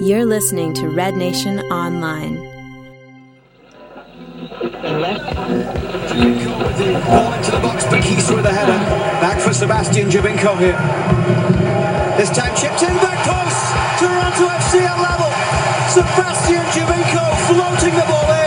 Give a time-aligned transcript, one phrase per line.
[0.00, 2.38] You're listening to Red Nation Online.
[6.08, 8.78] Giovinco with the ball into the box, Bakisa with the header.
[9.20, 10.78] Back for Sebastian Giovinco here.
[12.16, 13.60] This time chipped in, back post.
[14.00, 15.30] Toronto FC at level.
[15.92, 18.39] Sebastian Giovinco floating the ball in.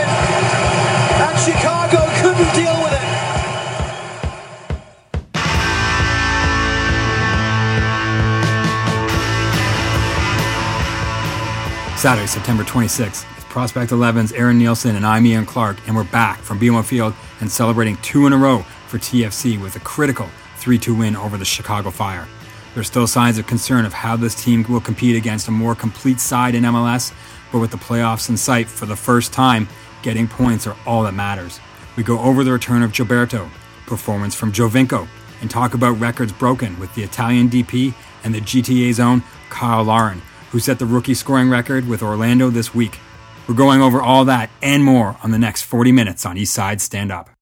[12.04, 13.24] Saturday, September 26th.
[13.34, 17.14] It's Prospect 11's Aaron Nielsen and I'm Ian Clark, and we're back from BMO Field
[17.40, 18.58] and celebrating two in a row
[18.88, 20.28] for TFC with a critical
[20.58, 22.28] 3 2 win over the Chicago Fire.
[22.74, 26.20] There's still signs of concern of how this team will compete against a more complete
[26.20, 27.10] side in MLS,
[27.50, 29.66] but with the playoffs in sight for the first time,
[30.02, 31.58] getting points are all that matters.
[31.96, 33.48] We go over the return of Gilberto,
[33.86, 35.08] performance from Giovinco,
[35.40, 40.20] and talk about records broken with the Italian DP and the GTA zone Cyle Larin,
[40.54, 43.00] who set the rookie scoring record with Orlando this week.
[43.48, 47.10] We're going over all that and more on the next 40 minutes on Eastside Stand
[47.10, 47.33] Up.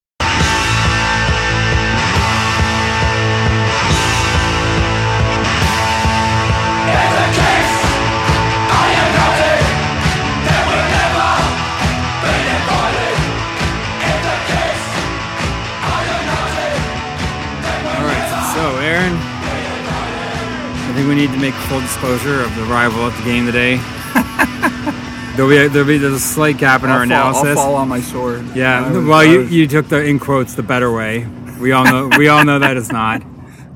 [21.02, 23.76] Think we need to make full disclosure of the rival at the game today.
[25.36, 27.48] there'll be a, there'll be there's a slight gap in our I'll fall, analysis.
[27.48, 28.44] I'll fall on my sword.
[28.54, 31.26] Yeah, well, you, you took the in quotes the better way.
[31.60, 33.22] We all know we all know that it's not.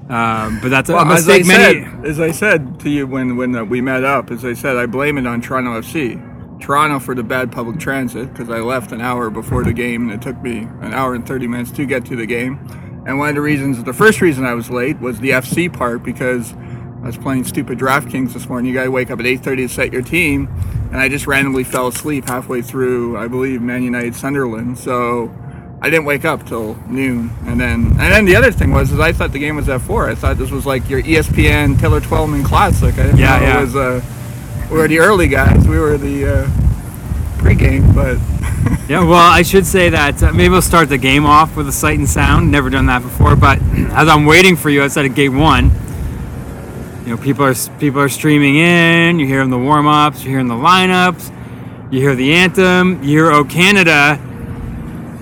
[0.06, 1.46] Um, but that's a Well, as I mistake.
[1.48, 1.84] Many.
[1.84, 4.76] said, as I said to you when when uh, we met up, as I said,
[4.76, 6.60] I blame it on Toronto FC.
[6.60, 10.12] Toronto for the bad public transit because I left an hour before the game and
[10.12, 12.60] it took me an hour and 30 minutes to get to the game.
[13.04, 16.04] And one of the reasons, the first reason I was late was the FC part
[16.04, 16.54] because
[17.06, 18.68] I was playing stupid DraftKings this morning.
[18.68, 20.48] You got to wake up at 8:30 to set your team,
[20.90, 24.76] and I just randomly fell asleep halfway through, I believe, Man United Sunderland.
[24.76, 25.32] So
[25.80, 28.98] I didn't wake up till noon, and then and then the other thing was is
[28.98, 30.10] I thought the game was at four.
[30.10, 32.92] I thought this was like your ESPN Taylor Twellman Classic.
[32.98, 33.58] I didn't Yeah, know yeah.
[33.58, 33.76] it was.
[33.76, 34.00] Uh,
[34.68, 35.68] we were the early guys.
[35.68, 36.46] We were the uh,
[37.38, 38.18] pregame, but
[38.88, 41.72] Yeah, well, I should say that uh, maybe we'll start the game off with a
[41.72, 42.50] sight and sound.
[42.50, 43.60] Never done that before, but
[43.92, 45.70] as I'm waiting for you outside of gate one,
[47.06, 49.18] you know, people are people are streaming in.
[49.18, 50.22] You're hearing the warm ups.
[50.24, 51.32] You're hearing the lineups.
[51.92, 53.02] You hear the anthem.
[53.02, 54.20] You hear "Oh Canada."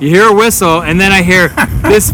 [0.00, 1.48] You hear a whistle, and then I hear
[1.82, 2.08] this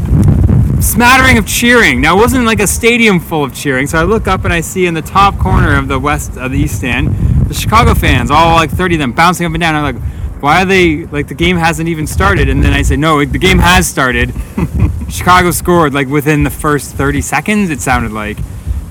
[0.80, 2.03] smattering of cheering.
[2.03, 4.60] Now, it wasn't like a stadium full of cheering, so I look up and I
[4.60, 7.09] see in the top corner of the west of the east stand
[7.50, 9.75] the Chicago fans, all like 30 of them, bouncing up and down.
[9.75, 10.03] I'm like,
[10.41, 12.48] why are they like the game hasn't even started?
[12.48, 14.32] And then I say no, the game has started.
[15.10, 17.70] Chicago scored like within the first 30 seconds.
[17.70, 18.38] It sounded like,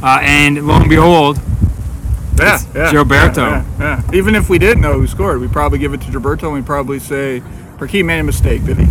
[0.01, 1.37] uh, and lo and behold,
[2.37, 3.37] yeah, It's yeah, Gilberto.
[3.37, 4.17] Yeah, yeah, yeah.
[4.17, 6.65] Even if we didn't know who scored, we'd probably give it to Gilberto, and we'd
[6.65, 7.41] probably say
[7.77, 8.87] Perquis made a mistake, did he?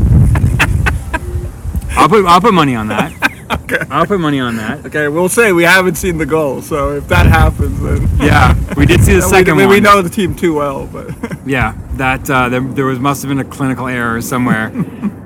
[1.97, 3.13] I'll put I'll put money on that.
[3.63, 3.79] okay.
[3.91, 4.87] I'll put money on that.
[4.87, 8.87] Okay, we'll say we haven't seen the goal, so if that happens, then Yeah, we
[8.87, 9.75] did see the second we, one.
[9.75, 11.11] we know the team too well, but
[11.47, 14.69] Yeah, that uh, there, there was must have been a clinical error somewhere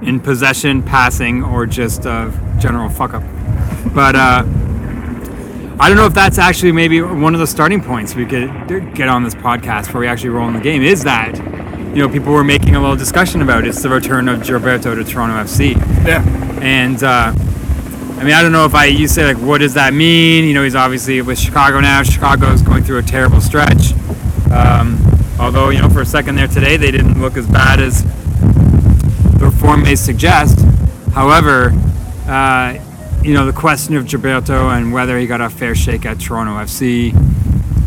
[0.03, 3.22] in possession, passing, or just uh, general fuck up.
[3.93, 4.44] But uh,
[5.82, 9.09] I don't know if that's actually maybe one of the starting points we could get
[9.09, 10.81] on this podcast before we actually roll in the game.
[10.81, 14.43] Is that you know people were making a little discussion about it's the return of
[14.43, 15.75] Gilberto to Toronto FC,
[16.06, 16.22] yeah,
[16.62, 19.93] and uh, I mean I don't know if I you say like what does that
[19.93, 20.44] mean?
[20.44, 22.04] You know he's obviously with Chicago now.
[22.04, 23.93] Chicago's going through a terrible stretch.
[24.53, 25.04] Um,
[25.41, 28.04] although you know for a second there today they didn't look as bad as
[29.41, 30.60] the form may suggest.
[31.12, 31.72] However,
[32.28, 32.78] uh,
[33.22, 36.52] you know the question of Gilberto and whether he got a fair shake at Toronto
[36.54, 37.12] FC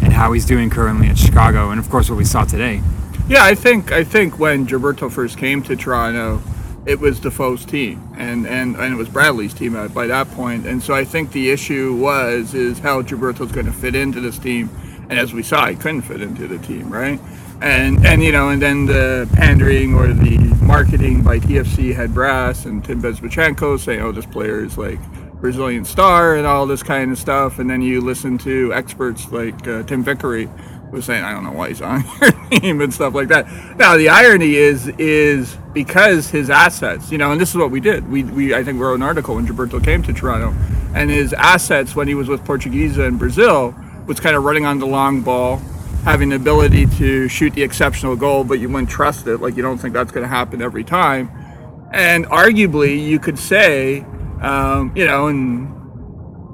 [0.02, 2.82] and how he's doing currently at Chicago, and of course what we saw today.
[3.28, 3.44] yeah.
[3.44, 6.42] I think I think when Gilberto first came to Toronto,
[6.86, 10.36] it was Defoe's team, and and, and it was Bradley's team by that point.
[10.36, 14.22] point, and so I think the issue was is how Gilberto's going to fit into
[14.22, 14.70] this team,
[15.10, 17.20] and as we saw, he couldn't fit into the team, right?
[17.62, 22.66] And and you know, and then the pandering or the marketing by TFC head brass
[22.66, 25.00] and Tim Bezbatchenko saying, "Oh, this player is like
[25.46, 29.68] Brazilian star and all this kind of stuff," and then you listen to experts like
[29.68, 30.50] uh, Tim Vickery
[30.92, 33.46] was saying, "I don't know why he's on your team" and stuff like that.
[33.78, 37.80] Now, the irony is is because his assets, you know, and this is what we
[37.80, 38.10] did.
[38.10, 40.52] We, we I think wrote an article when Gilberto came to Toronto,
[40.96, 43.76] and his assets when he was with Portuguesa in Brazil
[44.08, 45.58] was kind of running on the long ball,
[46.06, 49.38] having the ability to shoot the exceptional goal, but you wouldn't trust it.
[49.42, 51.30] Like you don't think that's going to happen every time.
[51.92, 54.04] And arguably, you could say,
[54.42, 55.76] um, you know, and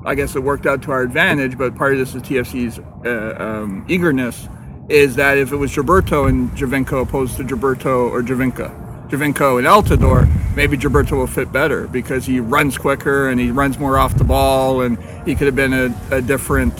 [0.05, 3.43] I guess it worked out to our advantage, but part of this is TFC's uh,
[3.43, 4.47] um, eagerness
[4.89, 9.67] is that if it was Gilberto and Giovinco opposed to Gilberto or Giovinco, Giovinco and
[9.67, 14.17] Altidore, maybe Gilberto will fit better because he runs quicker and he runs more off
[14.17, 16.73] the ball and he could have been a, a different,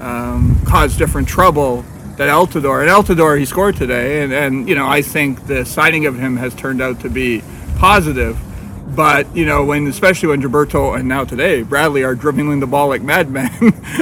[0.00, 1.84] um, caused different trouble
[2.16, 2.80] than Altidore.
[2.80, 6.36] And Altidore, he scored today, and, and you know I think the signing of him
[6.36, 7.42] has turned out to be
[7.76, 8.38] positive.
[8.88, 12.88] But you know, when especially when Gilberto and now today Bradley are dribbling the ball
[12.88, 13.48] like madmen,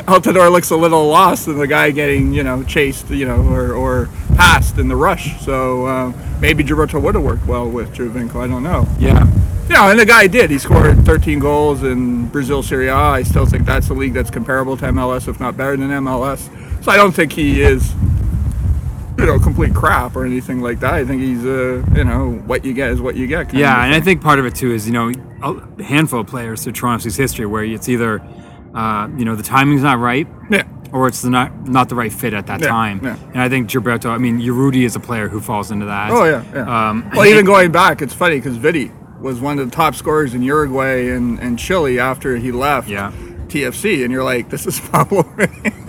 [0.07, 3.73] Altidore looks a little lost, and the guy getting you know chased, you know, or,
[3.73, 5.41] or passed in the rush.
[5.41, 8.37] So uh, maybe Gilberto would have worked well with Giovinco.
[8.37, 8.87] I don't know.
[8.99, 9.27] Yeah.
[9.69, 10.51] Yeah, and the guy did.
[10.51, 12.95] He scored 13 goals in Brazil Serie A.
[12.95, 16.51] I still think that's a league that's comparable to MLS, if not better than MLS.
[16.85, 17.95] So I don't think he is,
[19.25, 20.93] you know, complete crap or anything like that.
[20.95, 23.55] I think he's, uh, you know, what you get is what you get.
[23.55, 25.13] Yeah, and I think part of it too is you know
[25.43, 28.21] a handful of players through Toronto's history where it's either
[28.75, 30.65] uh, you know the timing's not right yeah.
[30.93, 33.01] or it's the not not the right fit at that Yeah, time.
[33.03, 33.17] yeah.
[33.33, 36.11] And I think Gilberto, I mean, Urruti is a player who falls into that.
[36.11, 36.89] Oh yeah, yeah.
[36.91, 40.35] Um, well, even going back, it's funny because Vitti was one of the top scorers
[40.35, 43.11] in Uruguay and, and Chile after he left Yeah.
[43.55, 45.25] TFC, and you're like, this is Pablo.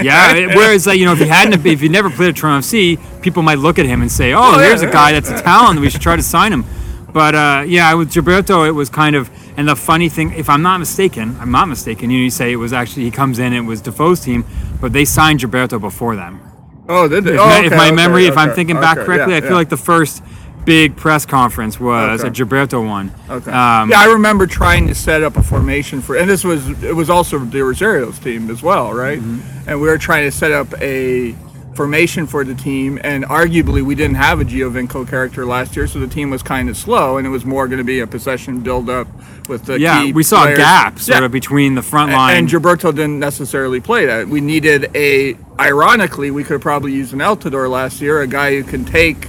[0.01, 2.97] Yeah, whereas like, you know if he hadn't if he never played at Toronto FC,
[3.21, 5.79] people might look at him and say, "Oh, there's a guy that's a talent.
[5.79, 6.63] We should try to sign him."
[7.11, 10.61] But uh, yeah, with Gilberto, it was kind of and the funny thing, if I'm
[10.61, 12.09] not mistaken, I'm not mistaken.
[12.09, 14.43] You know, you say it was actually he comes in, it was Defoe's team,
[14.81, 16.41] but they signed Gilberto before them.
[16.89, 17.35] oh, did they?
[17.35, 19.41] If, Oh, my, if my okay, memory, if I'm okay, thinking back correctly, yeah, I
[19.41, 19.55] feel yeah.
[19.55, 20.21] like the first
[20.65, 22.29] big press conference was Okay.
[22.29, 23.11] a Gilberto one.
[23.29, 23.51] Okay.
[23.51, 26.95] Um, yeah, I remember trying to set up a formation for, and this was it
[26.95, 29.19] was also the Rosario's team as well, right?
[29.19, 29.69] Mm-hmm.
[29.69, 31.35] And we were trying to set up a
[31.75, 35.99] formation for the team, and arguably we didn't have a Giovinco character last year, so
[35.99, 38.61] the team was kind of slow, and it was more going to be a possession
[38.61, 39.07] build up
[39.49, 40.57] with the yeah, key we saw players.
[40.57, 42.37] a gap sort of between the front line.
[42.37, 44.27] And Gilberto didn't necessarily play that.
[44.27, 48.55] We needed a, ironically, we could have probably used an Altidore last year, a guy
[48.55, 49.27] who can take,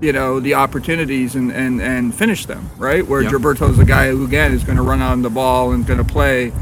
[0.00, 3.06] you know, the opportunities and, and, and finish them, right?
[3.06, 3.32] Where Yep.
[3.32, 6.04] Gilberto's a guy who, again, is going to run on the ball and going to
[6.04, 6.52] play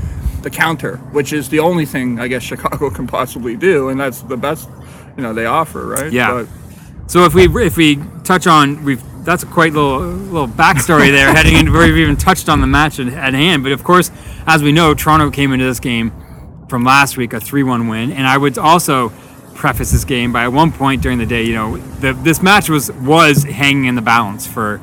[0.43, 4.23] the counter, which is the only thing I guess Chicago can possibly do, and that's
[4.23, 4.69] the best,
[5.17, 6.13] you know, they offer, right?
[6.13, 6.45] Yeah.
[6.45, 11.11] But, So if we if we touch on we've that's a quite little little backstory
[11.11, 13.63] there heading into where we've even touched on the match at, at hand.
[13.63, 14.11] But of course,
[14.47, 16.13] as we know, Toronto came into this game
[16.69, 19.11] from last week a three-one win, and I would also
[19.55, 22.69] preface this game by at one point during the day, you know, the, this match
[22.69, 24.81] was was hanging in the balance for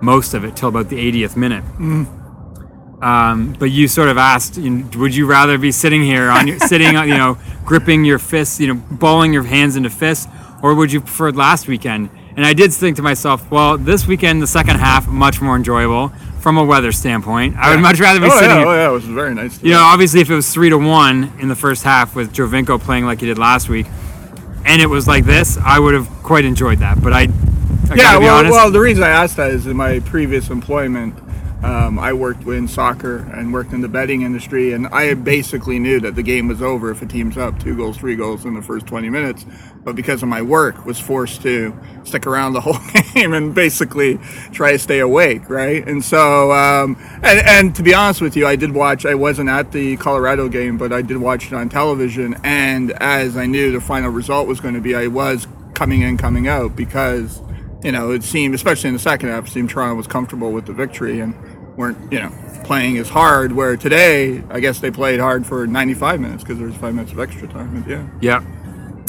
[0.00, 1.64] most of it till about the 80th minute.
[3.02, 6.46] Um, but you sort of asked, you know, would you rather be sitting here on
[6.46, 10.28] your sitting, on, you know, gripping your fists, you know, balling your hands into fists,
[10.62, 12.10] or would you prefer last weekend?
[12.36, 16.10] And I did think to myself, well, this weekend, the second half, much more enjoyable
[16.40, 17.56] from a weather standpoint.
[17.56, 18.68] I would much rather be oh, sitting yeah, here.
[18.68, 19.62] oh, yeah, it was very nice.
[19.62, 22.80] You know, obviously, if it was three to one in the first half with Giovinco
[22.80, 23.86] playing like he did last week,
[24.64, 27.02] and it was like this, I would have quite enjoyed that.
[27.02, 28.52] But I, I yeah, gotta be well, honest.
[28.52, 31.14] well, the reason I asked that is in my previous employment,
[31.62, 36.00] um, I worked in soccer and worked in the betting industry, and I basically knew
[36.00, 38.62] that the game was over if a team's up two goals, three goals in the
[38.62, 39.46] first 20 minutes.
[39.84, 42.78] But because of my work, was forced to stick around the whole
[43.14, 44.18] game and basically
[44.52, 45.86] try to stay awake, right?
[45.86, 49.06] And so, um, and, and to be honest with you, I did watch.
[49.06, 52.36] I wasn't at the Colorado game, but I did watch it on television.
[52.42, 56.16] And as I knew the final result was going to be, I was coming in,
[56.16, 57.40] coming out because
[57.82, 60.66] you know, it seemed, especially in the second half, it seemed Toronto was comfortable with
[60.66, 61.34] the victory and
[61.76, 62.32] weren't, you know,
[62.64, 63.52] playing as hard.
[63.52, 67.12] Where today, I guess they played hard for 95 minutes because there was five minutes
[67.12, 67.84] of extra time.
[67.88, 68.44] Yeah, Yeah.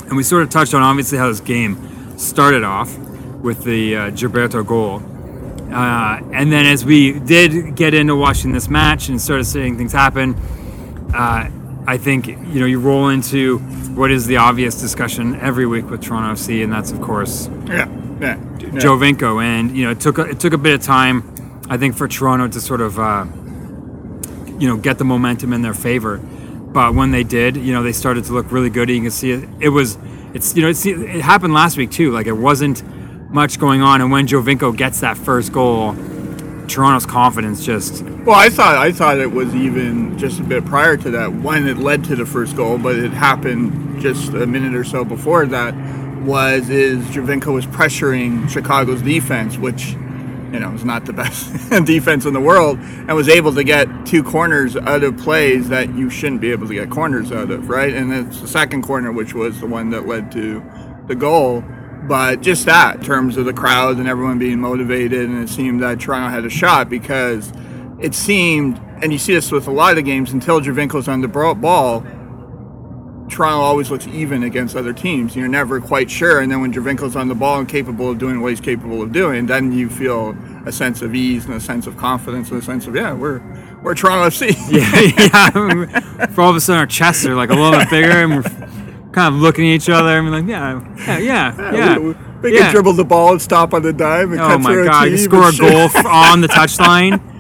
[0.08, 2.98] And we sort of touched on obviously how this game started off
[3.42, 5.02] with the uh, Gilberto goal.
[5.74, 9.92] Uh, and then as we did get into watching this match and started seeing things
[9.92, 10.36] happen,
[11.14, 11.50] uh,
[11.86, 13.58] I think, you know, you roll into
[13.96, 17.86] what is the obvious discussion every week with Toronto FC, and that's, of course, yeah,
[18.24, 18.38] yeah.
[18.60, 18.70] yeah.
[18.70, 19.44] Giovinco.
[19.44, 22.08] And, you know, it took, a, it took a bit of time, I think, for
[22.08, 23.26] Toronto to sort of, uh,
[24.60, 26.18] you know, get the momentum in their favor.
[26.18, 28.90] But when they did, you know, they started to look really good.
[28.90, 29.48] You can see it.
[29.60, 29.98] It was,
[30.34, 32.12] it's, you know, it's, it happened last week too.
[32.12, 32.84] Like it wasn't
[33.30, 34.02] much going on.
[34.02, 35.94] And when Giovinco gets that first goal,
[36.68, 40.98] Toronto's confidence just, Well, I thought I thought it was even just a bit prior
[40.98, 44.74] to that when it led to the first goal, but it happened just a minute
[44.74, 45.74] or so before that.
[46.24, 51.52] Was is Giovinco was pressuring Chicago's defense, which you know is not the best
[51.86, 55.94] defense in the world, and was able to get two corners out of plays that
[55.96, 57.94] you shouldn't be able to get corners out of, right?
[57.94, 60.64] And it's the second corner, which was the one that led to
[61.08, 61.64] the goal.
[62.08, 65.82] But just that, in terms of the crowd and everyone being motivated, and it seemed
[65.84, 67.52] that Toronto had a shot because
[68.00, 71.22] it seemed, and you see this with a lot of the games, until Giovinco's on
[71.22, 72.06] the ball,
[73.30, 75.36] Toronto always looks even against other teams.
[75.36, 78.42] You're never quite sure, and then when Giovinco's on the ball and capable of doing
[78.42, 81.88] what he's capable of doing, then you feel a sense of ease and a sense
[81.88, 83.42] of confidence and a sense of yeah, we're
[83.82, 84.56] we're Toronto FC.
[84.70, 86.26] yeah, yeah.
[86.28, 88.74] For all of a sudden, our chests are like a little bit bigger, and we're
[89.14, 91.98] kind of looking at each other and we're like, yeah, yeah, yeah, yeah.
[91.98, 92.64] we, we yeah.
[92.64, 95.12] can dribble the ball and stop on the dime and Oh cut my god, a
[95.12, 97.22] you team score a goal on the touchline.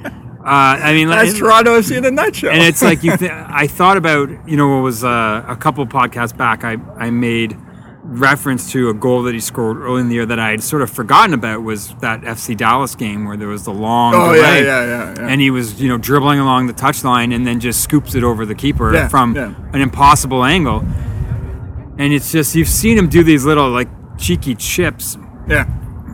[0.44, 2.52] Uh, I mean, like, That's Toronto FC in a nutshell.
[2.52, 3.16] and it's like you.
[3.16, 6.64] Th- I thought about you know what was uh, a couple podcasts back.
[6.66, 7.58] I I made
[8.06, 10.82] reference to a goal that he scored early in the year that I had sort
[10.82, 14.42] of forgotten about was that FC Dallas game where there was the long Oh, yeah,
[14.42, 15.28] delay, yeah, yeah, yeah.
[15.30, 18.46] and he was you know dribbling along the touchline and then just scoops it over
[18.46, 20.80] the keeper from an impossible angle.
[21.98, 25.66] And it's just you've seen him do these little like cheeky chips yeah.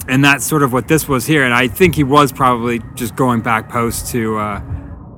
[0.10, 1.44] And that's sort of what this was here.
[1.44, 4.62] And I think he was probably just going back post to uh,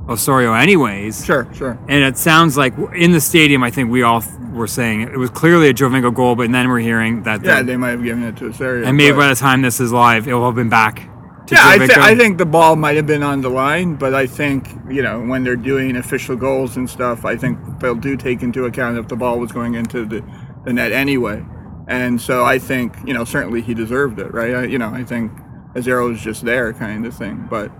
[0.09, 1.25] Osorio, anyways.
[1.25, 1.79] Sure, sure.
[1.87, 5.29] And it sounds like in the stadium, I think we all were saying it was
[5.29, 7.43] clearly a Giovinco goal, but then we're hearing that.
[7.43, 8.85] Yeah, the- they might have given it to Osorio.
[8.85, 11.07] and maybe by the time this is live, it will have been back
[11.47, 14.13] to Yeah, I, th- I think the ball might have been on the line, but
[14.13, 18.17] I think you know when they're doing official goals and stuff, I think they'll do
[18.17, 20.21] take into account if the ball was going into the,
[20.65, 21.45] the net anyway.
[21.87, 24.53] And so I think you know certainly he deserved it, right?
[24.53, 25.31] I, you know I think
[25.75, 27.47] Azero was just there, kind of thing.
[27.49, 27.71] But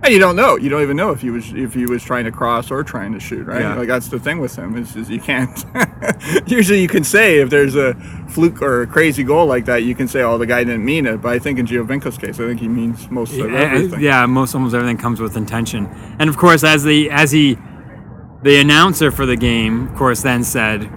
[0.00, 2.24] and you don't know, you don't even know if he was if he was trying
[2.24, 3.62] to cross or trying to shoot, right?
[3.62, 3.74] Yeah.
[3.74, 5.64] Like that's the thing with him is, is you can't.
[6.46, 7.94] usually you can say if there's a
[8.28, 11.04] fluke or a crazy goal like that, you can say, "Oh, the guy didn't mean
[11.06, 13.60] it." But I think in Giovinco's case, I think he means most of Yeah, eh,
[13.60, 14.00] eh, everything.
[14.00, 15.86] yeah, most almost everything comes with intention.
[16.20, 17.58] And of course, as the as he,
[18.42, 20.88] the announcer for the game, of course, then said,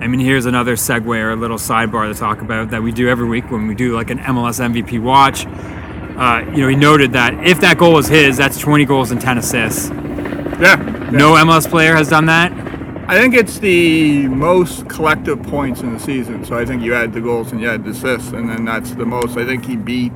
[0.00, 3.08] I mean, here's another segue or a little sidebar to talk about that we do
[3.08, 5.46] every week when we do like an MLS MVP watch.
[6.16, 9.20] Uh, you know, he noted that if that goal was his, that's 20 goals and
[9.20, 9.88] 10 assists.
[9.90, 10.76] Yeah.
[11.12, 12.52] No MLS player has done that.
[13.08, 16.44] I think it's the most collective points in the season.
[16.44, 18.92] So I think you add the goals and you add the assists, and then that's
[18.92, 19.36] the most.
[19.36, 20.12] I think he beat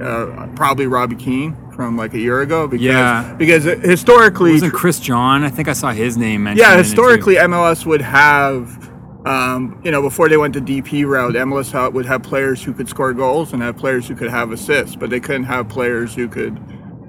[0.00, 3.34] uh, probably Robbie Keane from like a year ago because Yeah.
[3.34, 5.42] because historically Wasn't Chris John?
[5.44, 6.60] I think I saw his name mentioned.
[6.66, 6.88] yeah in it, too.
[6.88, 8.89] historically MLS would have
[9.26, 12.88] um, you know before they went to DP route MLS would have players who could
[12.88, 16.28] score goals and have players who could have assists but they couldn't have players who
[16.28, 16.58] could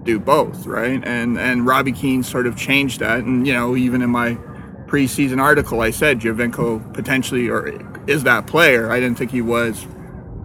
[0.04, 1.02] do both right?
[1.06, 3.20] And and Robbie Keane sort of changed that.
[3.20, 4.36] And you know even in my
[4.88, 7.70] preseason article I said Giovinco potentially or
[8.10, 8.92] is that player.
[8.92, 9.88] I didn't think he was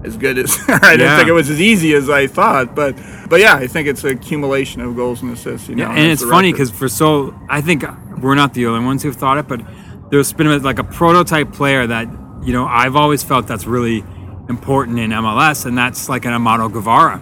[0.04, 1.16] as good as I didn't Yeah.
[1.16, 2.96] think it was as easy as I thought but
[3.28, 6.12] but yeah I think it's an accumulation of goals and assists you know Yeah, and
[6.12, 7.84] it's the funny because for so I think
[8.20, 9.60] we're not the only ones who've thought it, but
[10.10, 12.08] there's been like a prototype player that
[12.42, 14.04] you know I've always felt that's really
[14.48, 17.20] important in MLS, and that's like an Amado Guevara.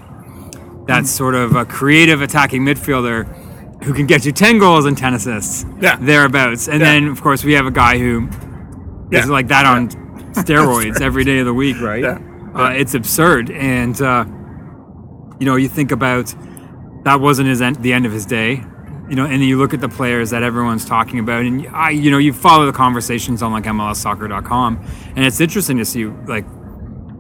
[0.87, 1.17] That's Hmm.
[1.17, 3.27] sort of a creative attacking midfielder
[3.85, 5.97] who can get you ten goals and ten assists, Yeah.
[6.01, 6.69] thereabouts.
[6.69, 6.87] And Yeah.
[6.93, 8.29] then of course we have a guy who
[9.11, 9.33] is Yeah.
[9.33, 9.89] like that on
[10.35, 12.03] steroids every day of the week, right?
[12.03, 12.19] Yeah.
[12.55, 14.25] Uh, it's absurd, and uh,
[15.41, 16.35] you know you think about
[17.05, 18.63] that wasn't his end, the end of his day.
[19.15, 21.91] You know, and then you look at the players that everyone's talking about, and I,
[21.91, 26.45] you know, you follow the conversations on like MLSsoccer.com, and it's interesting to see like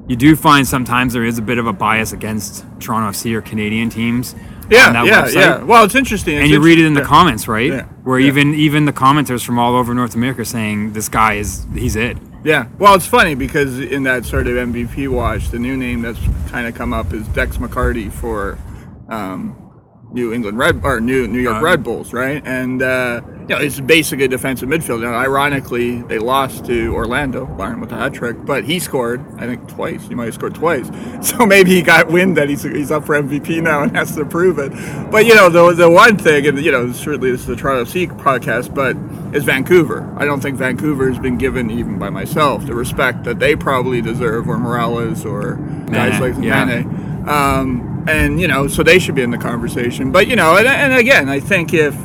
[0.08, 3.42] you do find sometimes there is a bit of a bias against Toronto FC or
[3.42, 4.34] Canadian teams.
[4.68, 5.34] Yeah, yeah, website.
[5.34, 5.62] yeah.
[5.62, 6.34] Well, it's interesting.
[6.34, 7.16] And It's you read it in the interesting.
[7.16, 7.70] comments, right?
[7.70, 8.26] Yeah, Where yeah.
[8.26, 11.94] even even the commenters from all over North America are saying this guy is he's
[11.94, 12.18] it.
[12.42, 12.66] Yeah.
[12.80, 16.66] Well, it's funny because in that sort of MVP watch, the new name that's kind
[16.66, 18.58] of come up is Dax McCarty for
[19.08, 19.63] um,
[20.14, 22.40] New England Red or New New York Uh, Red Bulls, right?
[22.46, 25.02] And uh, you know, it's basically a defensive midfielder.
[25.02, 29.46] Now, ironically, they lost to Orlando, Bayern with a hat trick, but he scored, I
[29.46, 30.06] think, twice.
[30.06, 30.90] He might have scored twice.
[31.24, 34.24] So maybe he got wind that he's, he's up for MVP now and has to
[34.26, 34.70] prove it.
[35.10, 37.84] But you know, the the one thing, and you know, certainly this is the Toronto
[37.84, 38.94] Seek podcast, but
[39.34, 40.14] is Vancouver.
[40.16, 44.00] I don't think Vancouver has been given, even by myself, the respect that they probably
[44.00, 45.56] deserve, or Morales, or
[45.90, 46.66] guys Manneh, like yeah.
[46.66, 47.26] Manneh.
[47.28, 50.12] Um, and you know, so they should be in the conversation.
[50.12, 51.96] But you know, and, and again, I think if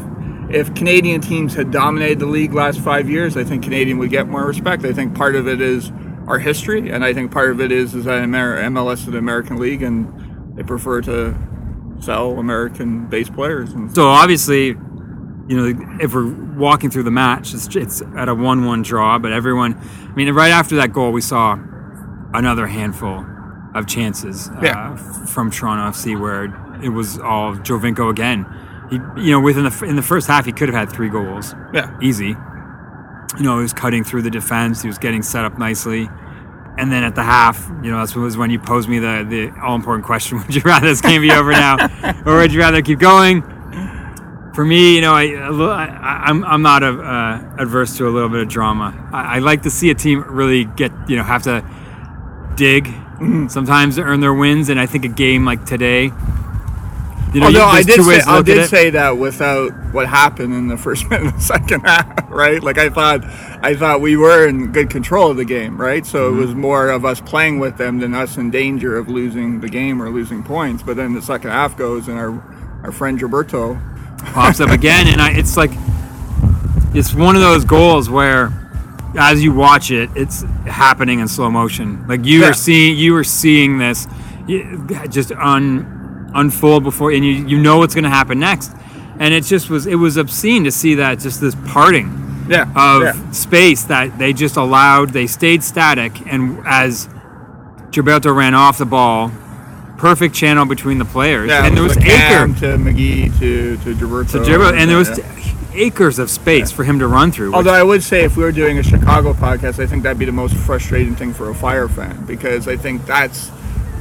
[0.50, 4.28] if Canadian teams had dominated the league last five years, I think Canadian would get
[4.28, 4.84] more respect.
[4.84, 5.92] I think part of it is
[6.28, 9.18] our history, and I think part of it is is that Amer- MLS is an
[9.18, 11.36] American league, and they prefer to
[12.00, 13.74] sell American-based players.
[13.74, 14.78] And So obviously, you
[15.50, 19.20] know, if we're walking through the match, it's, it's at a one-one draw.
[19.20, 21.60] But everyone, I mean, right after that goal, we saw
[22.34, 23.26] another handful
[23.80, 24.96] of chances uh,
[25.28, 26.46] from Toronto FC where
[26.84, 28.46] it was all Giovinco again.
[28.90, 31.54] He, you know, within the in the first half, he could have had three goals,
[31.74, 32.36] yeah, easy.
[33.38, 34.82] You know, he was cutting through the defense.
[34.82, 36.10] He was getting set up nicely.
[36.78, 39.62] And then at the half, you know, that was when you posed me the, the
[39.62, 41.78] all important question: Would you rather this game be over now,
[42.26, 43.44] or would you rather keep going?
[44.60, 48.28] for me, you know, I, I I'm I'm not a, uh, adverse to a little
[48.28, 48.94] bit of drama.
[49.14, 51.64] I, I like to see a team really get you know have to
[52.56, 52.94] dig.
[53.50, 56.12] Sometimes to earn their wins, and I think a game like today.
[57.34, 60.78] You know, Although I did say I did say that without what happened in the
[60.78, 62.62] first minute of the second half, right?
[62.64, 63.24] Like I thought
[63.62, 66.04] I thought we were in good control of the game, right?
[66.06, 66.40] So Mm-hmm.
[66.42, 69.70] it was more of us playing with them than us in danger of losing the
[69.70, 70.82] game or losing points.
[70.82, 72.32] But then the second half goes and our
[72.84, 73.80] our friend Gilberto
[74.34, 75.72] pops up again, and I, it's like
[76.96, 78.48] it's one of those goals where,
[79.18, 82.06] as you watch it, it's happening in slow motion.
[82.08, 82.50] Like you Yeah.
[82.50, 84.08] are seeing, you are seeing this
[85.10, 88.72] just un, unfold before, and you you know what's going to happen next,
[89.20, 92.66] and it just was it was obscene to see that just this parting Yeah.
[92.76, 93.32] of yeah.
[93.32, 95.10] space that they just allowed.
[95.12, 97.08] They stayed static, and as
[97.92, 99.32] Gilberto ran off the ball,
[99.98, 104.32] perfect channel between the players, Yeah, and there was acre to McGee to to Gilberto.
[104.32, 105.26] to Gilberto, and there was Yeah.
[105.74, 107.54] Acres of space for him to run through.
[107.54, 110.26] Although I would say if we were doing a Chicago podcast, I think that'd be
[110.26, 113.52] the most frustrating thing for a Fire fan because I think that's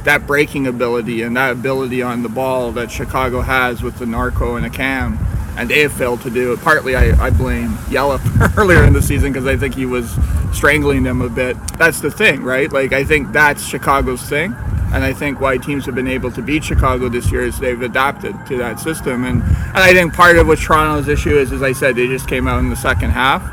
[0.03, 4.55] that breaking ability and that ability on the ball that Chicago has with the Narco
[4.55, 5.17] and Accam,
[5.57, 6.59] and they have failed to do it.
[6.61, 8.21] Partly, I, I blame Yallop
[8.57, 10.15] earlier in the season because I think he was
[10.53, 11.55] strangling them a bit.
[11.77, 12.71] That's the thing, right?
[12.71, 14.55] Like I think that's Chicago's thing.
[14.91, 17.81] And I think why teams have been able to beat Chicago this year is they've
[17.81, 19.23] adapted to that system.
[19.23, 22.27] And, and I think part of what Toronto's issue is, as I said, they just
[22.27, 23.43] came out in the second half.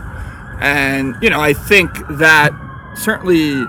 [0.61, 2.53] And, you know, I think that
[2.97, 3.67] certainly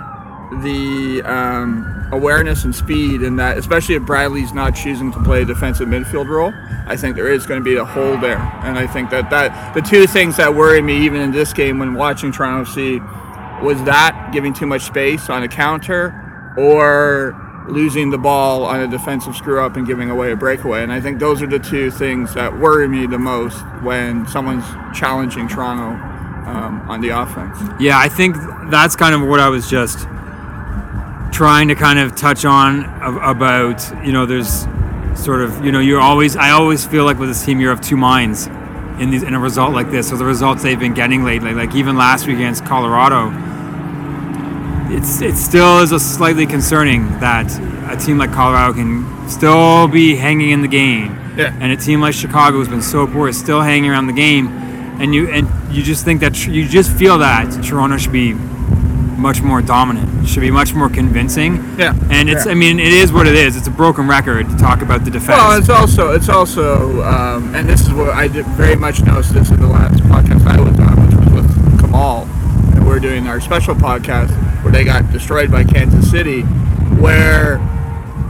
[0.63, 5.45] the um, awareness and speed, and that, especially if Bradley's not choosing to play a
[5.45, 6.53] defensive midfield role,
[6.87, 8.39] I think there is going to be a hole there.
[8.63, 11.79] And I think that, that the two things that worry me, even in this game
[11.79, 13.01] when watching Toronto FC,
[13.61, 18.87] was that giving too much space on a counter or losing the ball on a
[18.87, 20.83] defensive screw up and giving away a breakaway.
[20.83, 24.65] And I think those are the two things that worry me the most when someone's
[24.97, 25.95] challenging Toronto
[26.49, 27.57] um, on the offense.
[27.79, 28.37] yeah, I think
[28.69, 30.07] that's kind of what I was just
[31.33, 32.85] trying to kind of touch on
[33.21, 33.83] about.
[34.05, 34.65] You know, there's
[35.15, 37.81] sort of you know you're always I always feel like with this team you're of
[37.81, 38.47] two minds
[38.99, 40.09] in these in a result like this.
[40.09, 43.46] So the results they've been getting lately, like even last week against Colorado.
[44.89, 47.47] It's it still is a slightly concerning that
[47.91, 51.53] a team like Colorado can still be hanging in the game, Yeah.
[51.59, 54.47] and a team like Chicago has been so poor is still hanging around the game,
[54.99, 58.33] and you and you just think that you just feel that Toronto should be
[59.17, 61.55] much more dominant, should be much more convincing.
[61.77, 61.93] Yeah.
[62.09, 62.51] and it's Yeah.
[62.51, 63.57] I mean it is what it is.
[63.57, 65.39] It's a broken record to talk about the defense.
[65.41, 69.33] Well, it's also it's also, um, and this is what I did very much noticed
[69.33, 72.23] this in the last podcast I was on, which was with Kamal,
[72.73, 74.31] and we're doing our special podcast
[74.67, 76.41] where they got destroyed by Kansas City,
[76.99, 77.55] where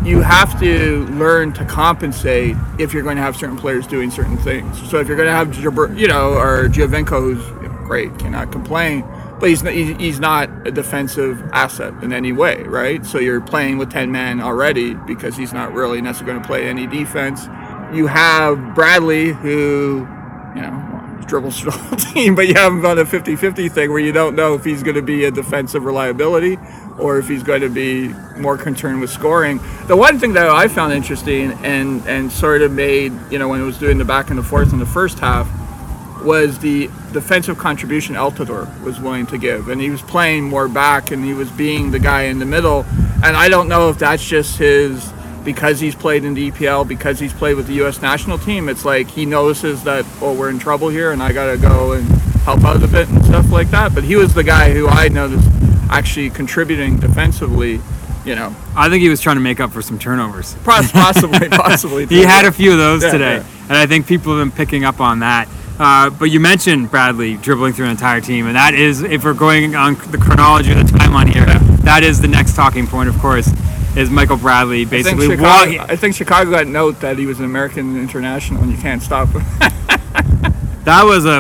[0.06, 4.38] you have to learn to compensate if you're going to have certain players doing certain
[4.38, 4.78] things.
[4.88, 5.58] So if you're going to have,
[5.98, 7.44] you know, or Giovinco, who's
[7.88, 9.04] great, cannot complain,
[9.40, 13.04] but he's not, he's not a defensive asset in any way, right?
[13.04, 16.68] So you're playing with 10 men already because he's not really necessarily going to play
[16.68, 17.48] any defense.
[17.96, 20.08] You have Bradley, who,
[20.56, 24.12] you know, dribbles the team, but you have him on a 50-50 thing where you
[24.12, 26.58] don't know if he's going to be a defensive reliability
[27.00, 29.60] or if he's going to be more concerned with scoring.
[29.88, 33.62] The one thing that I found interesting and and sort of made, you know, when
[33.62, 35.48] it was doing the back and the forth in the first half
[36.24, 39.70] was the defensive contribution Altidore was willing to give.
[39.70, 42.86] And he was playing more back and he was being the guy in the middle.
[43.24, 45.12] And I don't know if that's just his
[45.48, 48.84] because he's played in the EPL, because he's played with the US national team, it's
[48.84, 52.06] like he notices that, oh, we're in trouble here and I got to go and
[52.44, 53.96] help out a bit and stuff like that.
[53.96, 55.48] But he was the guy who I noticed
[55.90, 57.80] actually contributing defensively,
[58.26, 60.54] you know, I think he was trying to make up for some turnovers.
[60.66, 62.06] poss- possibly, possibly.
[62.08, 63.46] He had a few of those Yeah, today, yeah.
[63.70, 65.48] and I think people have been picking up on that.
[65.80, 69.34] Uh, but you mentioned Bradley dribbling through an entire team, and that is, if we're
[69.34, 71.46] going on the chronology of the timeline here,
[71.86, 73.48] that is the next talking point, of course,
[73.98, 77.26] is Michael Bradley I think, basically Chicago, walk- I think Chicago got note that he
[77.26, 79.42] was an American international and you can't stop him.
[80.88, 81.40] That was a,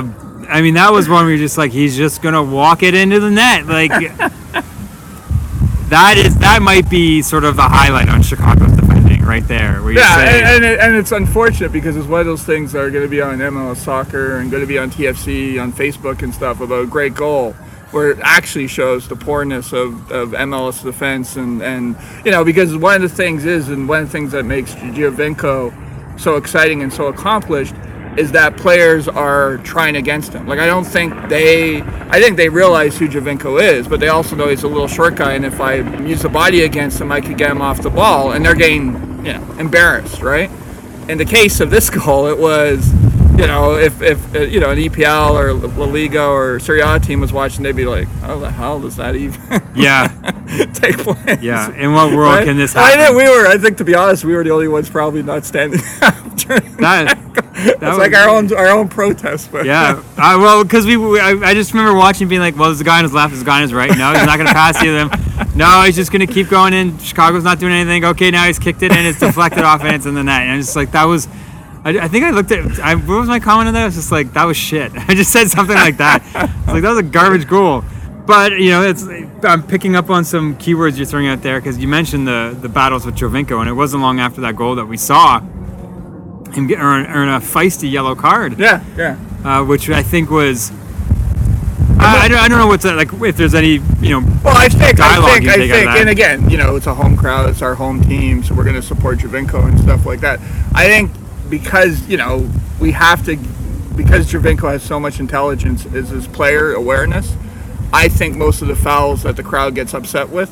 [0.50, 3.22] I mean, that was one where you're just like, he's just gonna walk it into
[3.22, 3.91] the net, like.
[5.89, 9.93] that is that might be sort of the highlight on Chicago's defending right there, where
[9.93, 12.74] you Yeah, say, and, and, it, and it's unfortunate because it's one of those things
[12.74, 15.72] that are going to be on MLS Soccer and going to be on TFC, on
[15.72, 17.56] Facebook and stuff about a great goal,
[17.91, 21.38] where it actually shows the poorness of, of MLS defense.
[21.38, 21.95] And, and,
[22.26, 24.73] you know, because one of the things is, and one of the things that makes
[24.76, 27.76] Giovinco so exciting and so accomplished
[28.17, 30.47] is that players are trying against him.
[30.47, 34.36] Like I don't think they, I think they realize who Giovinco is, but they also
[34.36, 37.21] know he's a little short guy, and if I use the body against him, I
[37.21, 40.50] could get him off the ball, and they're getting, you know, embarrassed, right?
[41.08, 42.91] In the case of this goal, it was
[43.38, 47.00] you know, if if uh, you know an EPL or La Liga or Serie A
[47.00, 49.39] team was watching, they'd be like, "How the hell does that even
[49.76, 50.08] Yeah,
[50.73, 51.71] take place?" yeah.
[51.73, 52.45] In what world Right?
[52.45, 53.00] can this happen?
[53.00, 53.47] I think we were.
[53.47, 56.15] I think to be honest, we were the only ones probably not standing up.
[56.36, 57.17] during that,
[57.60, 59.52] It's that like our own our own protest.
[59.52, 62.69] But Yeah, uh, well, because we, we I, I just remember watching, being like, "Well,
[62.69, 63.89] there's a guy on his left, there's a guy on his right.
[63.97, 65.50] No, he's not going to pass either of them.
[65.56, 66.97] No, he's just going to keep going in.
[67.00, 68.06] Chicago's not doing anything.
[68.06, 70.41] Okay, now he's kicked it and it's deflected off and it's in the net.
[70.43, 71.28] And I'm just like, that was.
[71.84, 72.80] I, I think I looked at.
[72.80, 73.84] I, what was my comment on that?
[73.84, 74.92] I was just like, that was shit.
[74.96, 76.24] I just said something like that.
[76.36, 77.84] I was like, that was a garbage goal.
[78.28, 79.06] But you know, it's
[79.44, 82.68] I'm picking up on some keywords you're throwing out there because you mentioned the the
[82.68, 85.40] battles with Giovinco, and it wasn't long after that goal that we saw
[86.52, 89.18] him get earn, earn a feisty yellow card yeah, yeah.
[89.46, 90.72] uh, which I think was.
[92.00, 94.56] I, I, don't, I don't know what's that, like if there's any you know Well,
[94.56, 96.94] I think, I think, I take out of think, and again, you know, it's a
[96.94, 100.20] home crowd, it's our home team, so we're going to support Giovinco and stuff like
[100.20, 100.40] that.
[100.76, 101.12] I think
[101.50, 103.36] because you know we have to,
[103.96, 107.36] because Giovinco has so much intelligence, is his player awareness.
[107.94, 110.50] I think most of the fouls that the crowd gets upset with,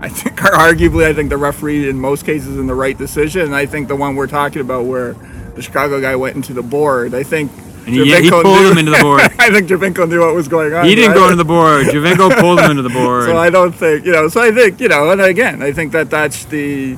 [0.00, 3.42] I think are arguably, I think the referee in most cases in the right decision,
[3.42, 5.14] and I think the one we're talking about where
[5.54, 7.50] the Chicago guy went into the board, I think.
[7.86, 9.20] And he- yeah, he pulled knew- him into the board.
[9.38, 10.84] I think Giovinco knew what was going on.
[10.86, 11.86] he didn't go into the board.
[11.86, 13.24] Giovinco pulled him into the board.
[13.26, 14.28] So I don't think you know.
[14.28, 16.96] So I think you know, and again, I think that that's the,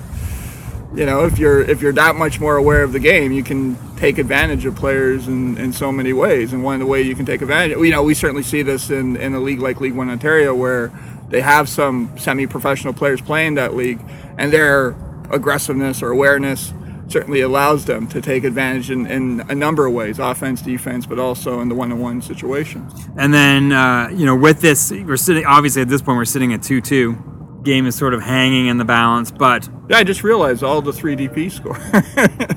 [0.95, 3.77] you know, if you're if you're that much more aware of the game, you can
[3.97, 6.53] take advantage of players in, in so many ways.
[6.53, 8.91] And one of the ways you can take advantage, you know, we certainly see this
[8.91, 10.91] in in a league like League One Ontario, where
[11.29, 14.01] they have some semi-professional players playing that league,
[14.39, 14.97] and their
[15.31, 16.73] aggressiveness or awareness
[17.09, 21.19] certainly allows them to take advantage in, in a number of ways offense defense but
[21.19, 25.45] also in the one-on-one situations and then uh, you know with this, we're sitting.
[25.45, 27.38] Obviously, at this point, we're sitting at two-two.
[27.69, 30.93] Game is sort of hanging in the balance, but Yeah, I just realized all the
[30.93, 31.77] three DP score.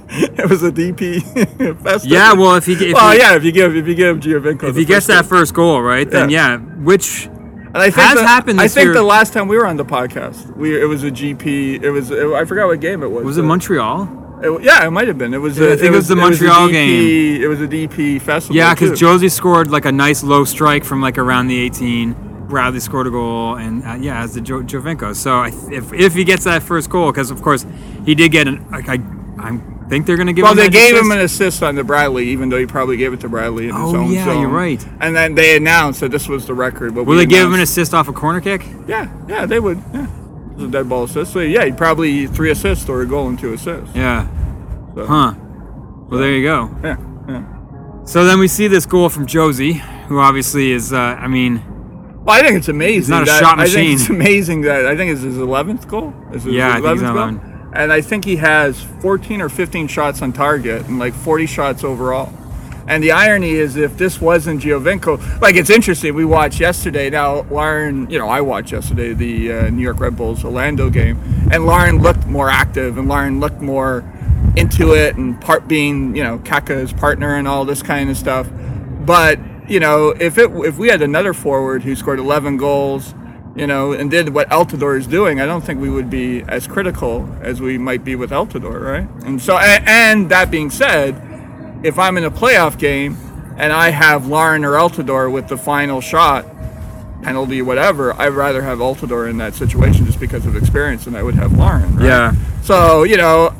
[0.09, 1.21] it was a DP
[1.83, 2.05] fest.
[2.05, 2.31] yeah.
[2.33, 3.35] Well, if you if well, he, yeah.
[3.35, 6.29] If you give if you give Giovinco, if he gets that first goal right, then
[6.29, 9.57] yeah, which and I think has the- happened I think year- the last time we
[9.57, 11.83] were on the podcast, we it was a GP.
[11.83, 13.25] It was it, I forgot what game it was.
[13.25, 14.39] was it Montreal?
[14.43, 15.33] it- yeah, it might have been.
[15.33, 15.57] It was.
[15.57, 17.41] Yeah, a, I think it was the a Montreal DP game.
[17.43, 18.55] It was a DP festival.
[18.55, 18.99] Yeah, because.
[18.99, 22.15] Jozy scored like a nice low strike from like around the 18.
[22.51, 25.15] Bradley scored a goal, and uh, yeah, as the jo- Giovinco.
[25.15, 27.65] So I, if if he gets that first goal, because of course
[28.05, 28.99] he did get an, like I,
[29.39, 29.57] I
[29.89, 30.43] think they're gonna give.
[30.43, 31.03] Well, him they gave assist.
[31.05, 33.73] him an assist on the Bradley, even though he probably gave it to Bradley in
[33.75, 34.41] his Oh, own yeah, zone.
[34.41, 34.85] you're right.
[34.99, 36.93] And then they announced that this was the record.
[36.93, 38.63] But Will they give him an assist off a corner kick?
[38.87, 39.81] Yeah, yeah, they would.
[39.93, 40.05] Yeah,
[40.51, 41.33] it was a dead ball assist.
[41.33, 43.95] So yeah, he probably three assists or a goal and two assists.
[43.95, 44.27] Yeah.
[44.95, 45.33] So, Huh.
[46.09, 46.69] Well, there you go.
[46.83, 46.97] Yeah,
[47.29, 48.03] yeah.
[48.05, 50.91] So then we see this goal from Jozy, who obviously is.
[50.91, 51.61] Uh, I mean,
[52.23, 53.11] Well, I think it's amazing.
[53.11, 56.13] not a that, shot I think it's amazing that I think it's his eleventh goal.
[56.31, 57.17] Is it Yeah, I think he's 11th goal?
[57.17, 57.71] 11.
[57.73, 61.83] And I think he has 14 or 15 shots on target and like 40 shots
[61.83, 62.31] overall.
[62.87, 66.13] And the irony is, if this wasn't Giovinco, like it's interesting.
[66.13, 67.09] We watched yesterday.
[67.09, 71.17] Now, Larin, you know, I watched yesterday the uh, New York Red Bulls Orlando game,
[71.51, 74.03] and Larin looked more active, and Larin looked more
[74.57, 78.49] into it, and part being, you know, Kaka's partner and all this kind of stuff.
[79.05, 79.39] But
[79.71, 83.15] you know, if it if we had another forward who scored 11 goals,
[83.55, 86.67] you know, and did what Altidore is doing, I don't think we would be as
[86.67, 89.07] critical as we might be with Altidore, right?
[89.25, 91.15] And so, and, and that being said,
[91.83, 93.15] if I'm in a playoff game
[93.57, 96.45] and I have Larin or Altidore with the final shot,
[97.23, 101.23] penalty, whatever, I'd rather have Altidore in that situation just because of experience than I
[101.23, 101.95] would have Larin.
[101.95, 102.07] Right?
[102.07, 102.33] yeah.
[102.61, 103.55] So, you know,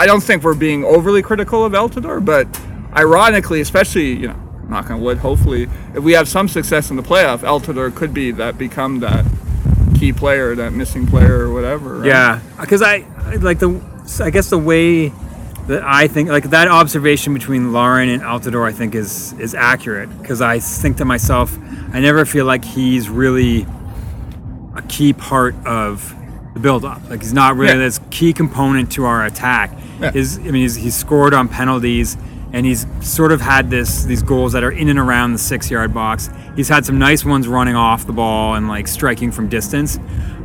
[0.00, 2.48] I don't think we're being overly critical of Altidore, but
[2.96, 7.02] ironically, especially, you know, knock on wood, hopefully, if we have some success in the
[7.02, 9.24] playoff, Altidore could be that, become that
[9.98, 11.98] key player, that missing player or whatever.
[11.98, 12.06] right?
[12.06, 13.80] Yeah, because I, I like the.
[14.20, 15.08] I guess the way
[15.66, 20.10] that I think, like that observation between Larin and Altidore, I think is is accurate.
[20.20, 21.56] Because I think to myself,
[21.92, 23.66] I never feel like he's really
[24.76, 26.14] a key part of
[26.54, 27.08] the build-up.
[27.08, 27.78] Like he's not really Yeah.
[27.78, 29.70] this key component to our attack.
[30.00, 30.10] Yeah.
[30.10, 32.16] His, I mean, he's, he's scored on penalties,
[32.54, 35.92] and he's sort of had this these goals that are in and around the six-yard
[35.92, 36.30] box.
[36.54, 39.98] He's had some nice ones running off the ball and like striking from distance,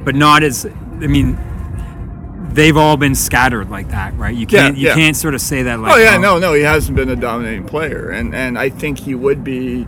[0.04, 0.66] but not as.
[0.66, 1.38] I mean,
[2.52, 4.36] they've all been scattered like that, right?
[4.36, 4.96] You can't you yeah.
[4.96, 5.94] can't sort of say that like.
[5.94, 9.14] Oh yeah, no, no, he hasn't been a dominating player, and and I think he
[9.16, 9.88] would be.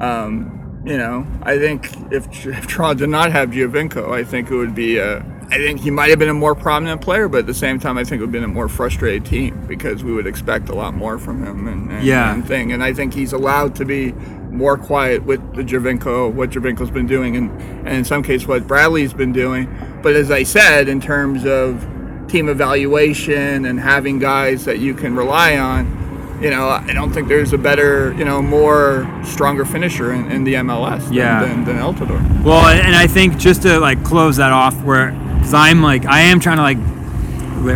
[0.00, 4.56] Um, you know, I think if, if Toronto did not have Giovinco, I think it
[4.56, 5.24] would be a.
[5.52, 7.98] I think he might have been a more prominent player, but at the same time,
[7.98, 10.74] I think it would have been a more frustrated team because we would expect a
[10.74, 12.32] lot more from him and, and Yeah.
[12.32, 12.72] and thing.
[12.72, 14.12] And I think he's allowed to be
[14.50, 17.50] more quiet with the Giovinco, what Giovinco's been doing, and,
[17.86, 19.68] and in some cases what Bradley's been doing.
[20.02, 21.84] But as I said, in terms of
[22.28, 27.28] team evaluation and having guys that you can rely on, you know, I don't think
[27.28, 31.44] there's a better, you know, more stronger finisher in, in the MLS than, Yeah.
[31.44, 32.42] than, than.
[32.44, 35.10] Well, and I think just to like close that off, where
[35.40, 36.78] because I'm like I am trying to like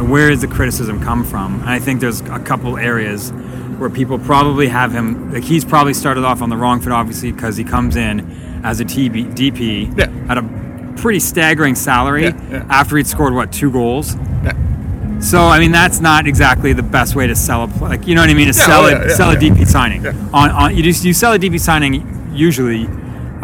[0.09, 1.61] where- does the criticism come from?
[1.61, 3.31] And I think there's a couple areas
[3.79, 7.33] where people probably have him like he's probably started off on the wrong foot, obviously
[7.33, 8.21] because he comes in
[8.65, 10.11] as a TB, DP Yeah.
[10.31, 12.67] at a pretty staggering salary Yeah, yeah.
[12.71, 14.15] after he'd scored what two goals.
[14.45, 14.53] Yeah.
[15.21, 18.15] So I mean that's not exactly the best way to sell a pl- like you
[18.15, 19.37] know what I mean to Yeah, sell oh, a sell a.
[19.37, 22.89] DP signing on, on you just you sell a DP signing usually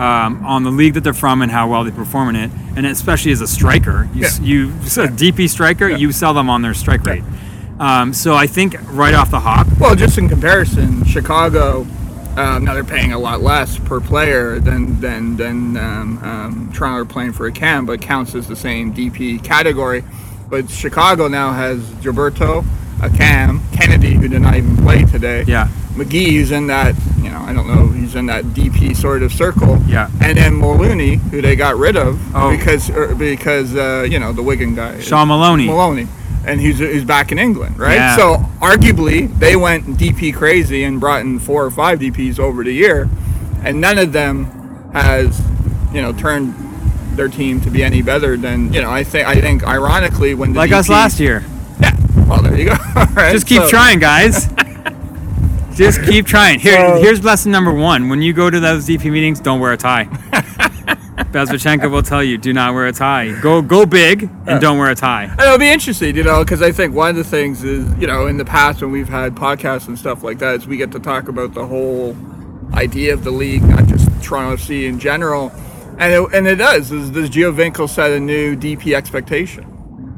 [0.01, 2.51] um, on the league that they're from and how well they perform in it.
[2.77, 4.47] And especially as a striker you s Yeah.
[4.47, 7.23] you so DP striker you sell them on their strike rate.
[7.79, 11.87] Um, so I think right off the hop Well, just in comparison, Chicago,
[12.37, 17.01] um, now they're paying a lot less per player than than than um, um, Toronto
[17.03, 20.03] are playing for Accam, but counts as the same DP category.
[20.49, 22.65] But Chicago now has Gilberto,
[23.01, 25.45] Accam, Kennedy, who did not even play today.
[25.47, 25.69] Yeah.
[25.95, 29.33] McGee, who's in that, you know, I don't know, he's in that DP sort of
[29.33, 29.79] circle.
[29.87, 30.09] Yeah.
[30.21, 32.51] And then Maloney, who they got rid of Oh.
[32.57, 35.01] because er, because uh, you know the Wigan guy.
[35.01, 36.07] Shaun Maloney Maloney,
[36.47, 37.95] and he's, he's back in England, right?
[37.97, 38.17] Yeah.
[38.17, 42.73] So arguably they went DP crazy and brought in four or five DPs over the
[42.73, 43.09] year,
[43.65, 44.45] and none of them
[44.93, 45.41] has,
[45.93, 46.55] you know, turned
[47.17, 48.91] their team to be any better than you know.
[48.91, 51.45] I think I think ironically when the like us last year.
[52.29, 52.73] Well, there you go.
[52.97, 54.49] All right, just keep so- trying guys
[55.75, 59.11] just keep trying here So- here's lesson number one when you go to those DP
[59.11, 60.05] meetings don't wear a tie
[61.31, 64.91] Bezbatchenko will tell you do not wear a tie go go big and don't wear
[64.91, 67.63] a tie And it'll be interesting, you know, because I think one of the things
[67.63, 70.67] is, you know, in the past when we've had podcasts and stuff like that, is
[70.67, 72.17] we get to talk about the whole
[72.75, 75.53] idea of the league, not just Toronto FC in general.
[75.99, 76.91] And it, and it does.
[76.91, 79.70] Is, does Giovinco set a new DP expectation?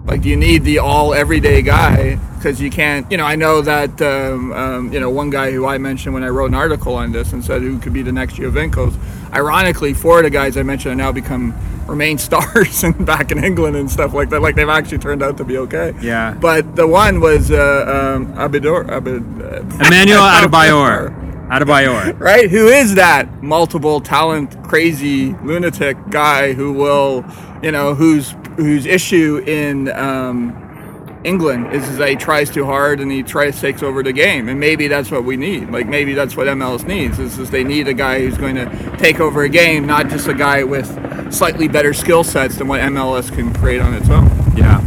[0.05, 2.17] Like, do you need the all everyday guy?
[2.37, 5.65] Because you can't, you know, I know that, um, um, you know, one guy who
[5.65, 8.11] I mentioned when I wrote an article on this and said who could be the
[8.11, 8.99] next Giovincos.
[9.33, 11.55] Ironically, four of the guys I mentioned have now become
[11.87, 14.43] remain stars and back in England and stuff like that.
[14.43, 15.95] Like they've actually turned out to be okay.
[16.01, 16.35] Yeah.
[16.35, 22.51] But the one was uh, um, Abidor, Abid, uh, Emmanuel Adebayor Adebayor right?
[22.51, 27.25] Who is that multiple talent, crazy lunatic guy who will,
[27.63, 33.11] you know, whose whose issue in um, England is that he tries too hard and
[33.11, 35.71] he tries takes over the game, and maybe that's what we need.
[35.71, 38.97] Like maybe that's what MLS needs is, is they need a guy who's going to
[38.99, 40.87] take over a game, not just a guy with
[41.33, 44.27] slightly better skill sets than what MLS can create on its own.
[44.57, 44.81] Yeah.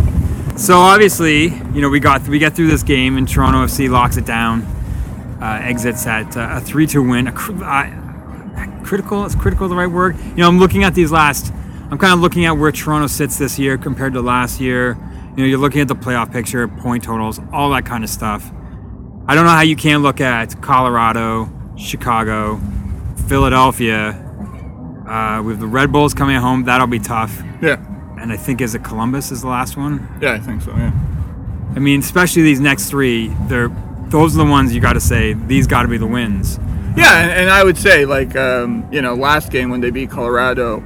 [0.55, 4.17] So obviously, you know, we got we get through this game, and Toronto FC locks
[4.17, 4.61] it down,
[5.41, 7.27] uh, exits at uh, a three-two win.
[7.27, 7.51] A cr-
[8.85, 10.17] critical is critical the right word?
[10.17, 11.51] You know, I'm looking at these last.
[11.91, 14.97] I'm kind of looking at where Toronto sits this year compared to last year.
[15.31, 18.51] You know, you're looking at the playoff picture, point totals, all that kind of stuff.
[19.27, 22.59] I don't know how you can't look at Colorado, Chicago,
[23.27, 24.21] Philadelphia.
[25.07, 27.39] Uh, with the Red Bulls coming home, that'll be tough.
[27.61, 27.77] Yeah,
[28.19, 30.07] And I think is it Columbus is the last one.
[30.21, 30.71] yeah, I think so.
[30.71, 30.91] Yeah.
[31.75, 33.69] I mean, especially these next three, they're
[34.07, 36.57] those are the ones you got to say these got to be the wins.
[36.95, 40.09] Yeah, and, and I would say like um, you know last game when they beat
[40.09, 40.83] Colorado,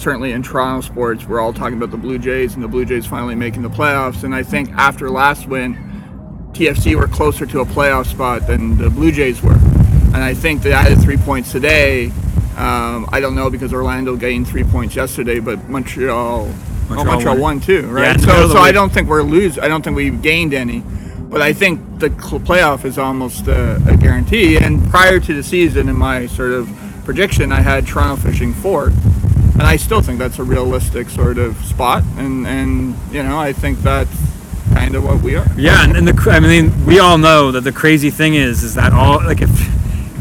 [0.00, 3.06] certainly in Toronto sports, we're all talking about the Blue Jays and the Blue Jays
[3.06, 4.24] finally making the playoffs.
[4.24, 5.74] And I think after last win,
[6.52, 9.52] TFC were closer to a playoff spot than the Blue Jays were.
[9.52, 12.06] And I think they added three points today.
[12.56, 17.04] Um, I don't know because Orlando gained three points yesterday, but Montreal, Montreal Montreal, oh,
[17.04, 17.42] Montreal won.
[17.42, 18.16] won too, right?
[18.16, 19.58] middle so, so I don't think we're lose.
[19.58, 20.82] I don't think we've gained any.
[21.28, 24.56] But I think the playoff is almost a, a guarantee.
[24.56, 26.70] And prior to the season, in my sort of
[27.04, 28.94] prediction, I had Toronto fishing fourth,
[29.58, 32.04] and I still think that's a realistic sort of spot.
[32.16, 34.10] And and you know, I think that's
[34.72, 35.46] kind of what we are.
[35.56, 38.74] Yeah, and, and the I mean, we all know that the crazy thing is, is
[38.74, 39.50] that all like if,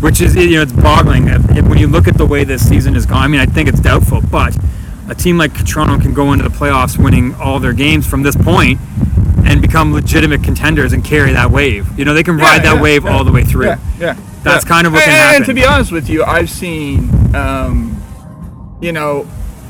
[0.01, 2.93] which is you know it's boggling if, when you look at the way this season
[2.93, 3.23] has gone.
[3.23, 4.55] I mean, I think it's doubtful, but
[5.09, 8.35] a team like Toronto can go into the playoffs winning all their games from this
[8.35, 8.79] point
[9.45, 11.97] and become legitimate contenders and carry that wave.
[11.97, 13.15] You know, they can ride Yeah, that yeah, wave yeah.
[13.15, 13.67] all the way through.
[13.67, 14.17] Yeah, yeah.
[14.41, 15.35] That's kind of what and, can happen.
[15.37, 18.01] And to be honest with you, I've seen, um,
[18.81, 19.27] you know,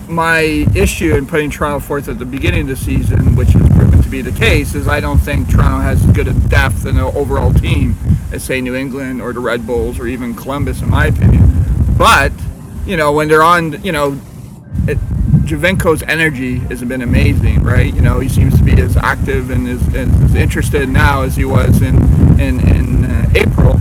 [0.07, 0.39] my
[0.75, 4.09] issue in putting Toronto fourth at the beginning of the season, which has proven to
[4.09, 7.03] be the case, is I don't think Toronto has as good a depth in an
[7.03, 7.95] overall team
[8.31, 11.49] as say New England or the Red Bulls or even Columbus, in my opinion.
[11.97, 12.31] But
[12.85, 14.19] you know, when they're on, you know,
[14.87, 14.97] it,
[15.45, 17.93] Giovinco's energy has been amazing, right?
[17.93, 21.45] You know, he seems to be as active and as, as interested now as he
[21.45, 21.95] was in
[22.39, 23.79] in, in uh, April.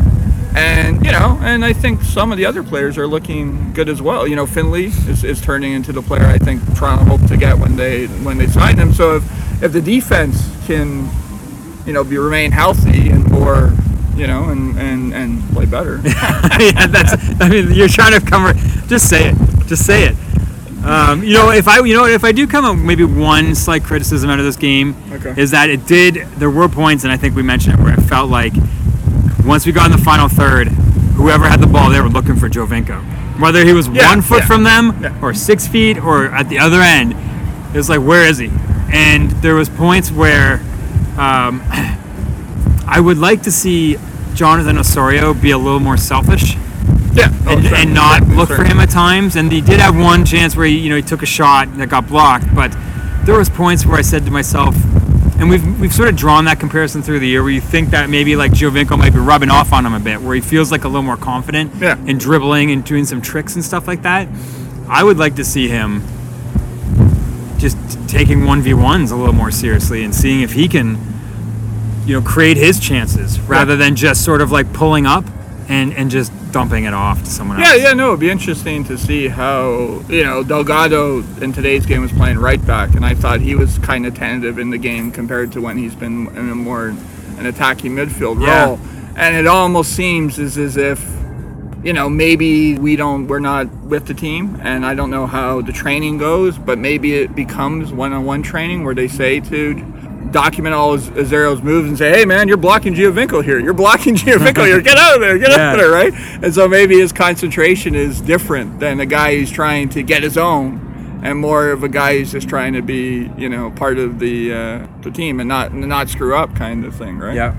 [0.54, 4.00] And you know, and I think some of the other players are looking good as
[4.00, 4.26] well.
[4.26, 7.58] You know, Findley is, is turning into the player I think Toronto hoped to get
[7.58, 8.92] when they when they signed him.
[8.92, 11.08] So if if the defense can,
[11.86, 13.72] you know, be remain healthy and more
[14.16, 16.00] you know, and and and play better.
[16.04, 17.14] yeah, that's.
[17.40, 18.52] I mean, you're trying to cover.
[18.86, 19.36] Just say it.
[19.66, 20.16] Just say it.
[20.84, 23.82] Um, you know, if I, you know, if I do come up maybe one slight
[23.82, 25.34] criticism out of this game, Okay.
[25.40, 26.14] is that it did.
[26.36, 28.52] There were points, and I think we mentioned it, where it felt like
[29.44, 30.68] once we got in the final third,
[31.16, 33.02] whoever had the ball, they were looking for Giovinco.
[33.40, 35.18] Whether he was Yeah, one foot yeah, from them yeah.
[35.20, 37.12] or six feet or at the other end,
[37.74, 38.50] it was like, where is he?
[38.92, 40.54] And there was points where
[41.18, 41.62] um,
[42.86, 43.96] I would like to see
[44.34, 46.56] Jonathan Osorio be a little more selfish
[47.14, 49.36] yeah, oh, and, and not look for him at times.
[49.36, 51.88] And he did have one chance where he, you know, he took a shot that
[51.88, 52.52] got blocked.
[52.54, 52.76] But
[53.24, 54.74] there was points where I said to myself,
[55.38, 58.08] and we've we've sort of drawn that comparison through the year, where you think that
[58.10, 60.84] maybe like Giovinco might be rubbing off on him a bit, where he feels like
[60.84, 61.96] a little more confident Yeah.
[62.06, 64.28] in dribbling and doing some tricks and stuff like that.
[64.88, 66.02] I would like to see him
[67.58, 67.76] just
[68.08, 70.98] taking one v ones a little more seriously and seeing if he can,
[72.06, 75.24] you know, create his chances rather than just sort of like pulling up
[75.68, 77.78] and and just dumping it off to someone Yeah, else.
[77.78, 82.02] yeah, yeah, no, it'd be interesting to see how you know Delgado in today's game
[82.02, 85.10] was playing right back, and I thought he was kind of tentative in the game
[85.10, 86.88] compared to when he's been in a more
[87.38, 88.66] an attacking midfield Yeah.
[88.66, 88.80] role,
[89.16, 91.04] and it almost seems as as if
[91.82, 95.60] you know maybe we don't we're not with the team, and I don't know how
[95.62, 99.74] the training goes, but maybe it becomes one-on-one training where they say to
[100.30, 103.58] document all his Azaro's moves and say, "Hey, man, you're blocking Giovinco here.
[103.60, 104.80] You're blocking Giovinco here.
[104.80, 105.38] Get out of there.
[105.38, 105.70] Get Yeah.
[105.70, 106.12] out of there." Right?
[106.42, 110.36] And so maybe his concentration is different than a guy who's trying to get his
[110.38, 114.18] own, and more of a guy who's just trying to be, you know, part of
[114.18, 117.34] the uh, the team and not not screw up kind of thing, right?
[117.34, 117.54] Yeah.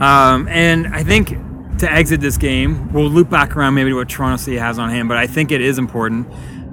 [0.00, 1.36] Um, and I think
[1.78, 4.90] to exit this game, we'll loop back around maybe to what Toronto City has on
[4.90, 6.26] hand, but I think it is important,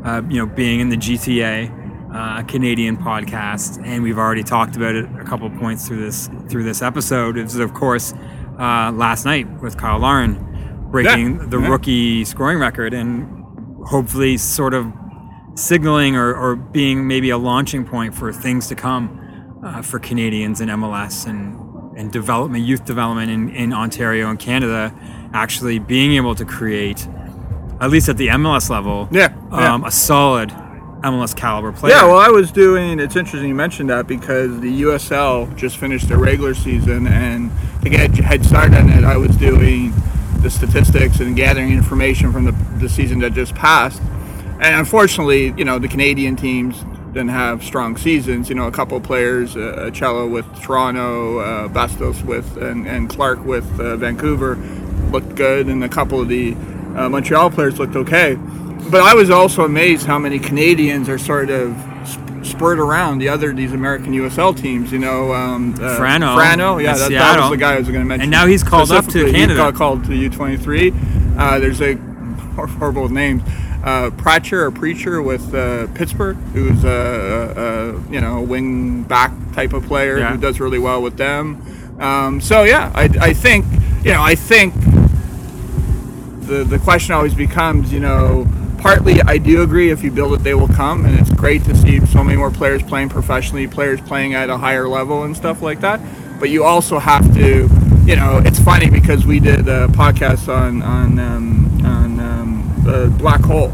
[0.03, 1.71] uh, you know, being in the GTA,
[2.17, 6.63] uh, Canadian podcast, and we've already talked about it a couple points through this through
[6.63, 7.37] this episode.
[7.37, 8.13] It was, of course,
[8.59, 10.43] uh, last night with Cyle Larin
[10.91, 11.67] breaking Yeah, the yeah.
[11.67, 13.45] rookie scoring record and
[13.85, 14.91] hopefully sort of
[15.55, 20.61] signaling or, or being maybe a launching point for things to come uh, for Canadians
[20.61, 24.93] in MLS and, and development, youth development in, in Ontario and Canada,
[25.33, 27.07] actually being able to create,
[27.81, 29.73] at least at the MLS level, Yeah, yeah.
[29.73, 30.51] Um, a solid
[31.11, 31.93] MLS caliber player.
[31.93, 32.99] Yeah, well, I was doing.
[32.99, 37.51] It's interesting you mentioned that because the USL just finished their regular season, and
[37.83, 39.93] to get a head start on it, I was doing
[40.41, 44.01] the statistics and gathering information from the, the season that just passed.
[44.59, 48.49] And unfortunately, you know, the Canadian teams didn't have strong seasons.
[48.49, 53.43] You know, a couple players, uh, Cello with Toronto, uh, Bastos with, and, and Clark
[53.45, 54.55] with uh, Vancouver
[55.11, 56.53] looked good, and a couple of the
[56.95, 58.37] uh, Montreal players looked okay.
[58.89, 61.75] But I was also amazed how many Canadians are sort of
[62.07, 64.91] sp- spurred around the other these American USL teams.
[64.91, 67.87] You know, um, uh, Frano Frano, yeah, at that, that was the guy I was
[67.87, 68.23] going to mention.
[68.23, 69.57] And now he's called up to Specifically, he Canada.
[69.57, 71.37] got called to U23.
[71.37, 71.93] Uh, there's a
[72.55, 73.43] horrible names.
[73.83, 76.89] Uh, Pratcher or Preacher with uh, Pittsburgh, who's a,
[78.09, 80.31] a, you know a wing back type of player Yeah.
[80.33, 81.61] who does really well with them.
[82.01, 83.65] Um, so yeah, I, I think
[84.03, 84.73] you know I think
[86.47, 88.45] the the question always becomes, you know,
[88.87, 91.75] partly I do agree if you build it, they will come, and it's great to
[91.75, 95.61] see so many more players playing professionally, players playing at a higher level and stuff
[95.61, 95.99] like that.
[96.39, 97.67] But you also have to,
[98.05, 103.13] you know, it's funny because we did a podcast on on um, on um, the
[103.17, 103.73] black hole,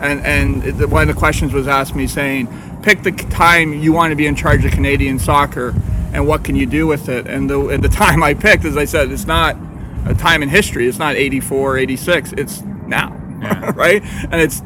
[0.00, 2.48] and and it, one of the questions was asked me saying,
[2.82, 5.74] pick the time you want to be in charge of Canadian soccer,
[6.14, 7.26] and what can you do with it?
[7.26, 9.58] And the and the time I picked, as I said, it's not
[10.06, 10.88] a time in history.
[10.88, 12.32] It's not 84, 86.
[12.32, 13.72] It's now, Yeah.
[13.76, 14.02] right?
[14.02, 14.62] And it's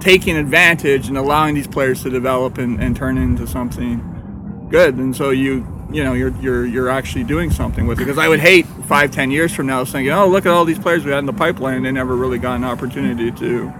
[0.00, 4.96] taking advantage and allowing these players to develop and, and turn into something good.
[4.96, 8.04] And so you, you know, you're you're you're actually doing something with it.
[8.04, 10.78] Because I would hate five, ten years from now thinking, oh, look at all these
[10.78, 11.82] players we had in the pipeline.
[11.82, 13.72] They never really got an opportunity to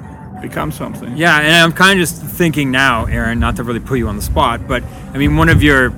[0.42, 1.16] become something.
[1.16, 4.16] Yeah, and I'm kind of just thinking now, Aaron, not to really put you on
[4.16, 4.82] the spot, but
[5.14, 5.92] I mean, one of your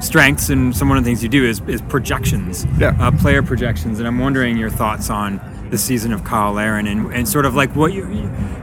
[0.00, 2.96] strengths and some one of the things you do is, is projections, Yeah.
[3.00, 5.38] uh, player projections, and I'm wondering your thoughts on
[5.70, 8.06] the season of Cyle Larin and, and sort of like what you,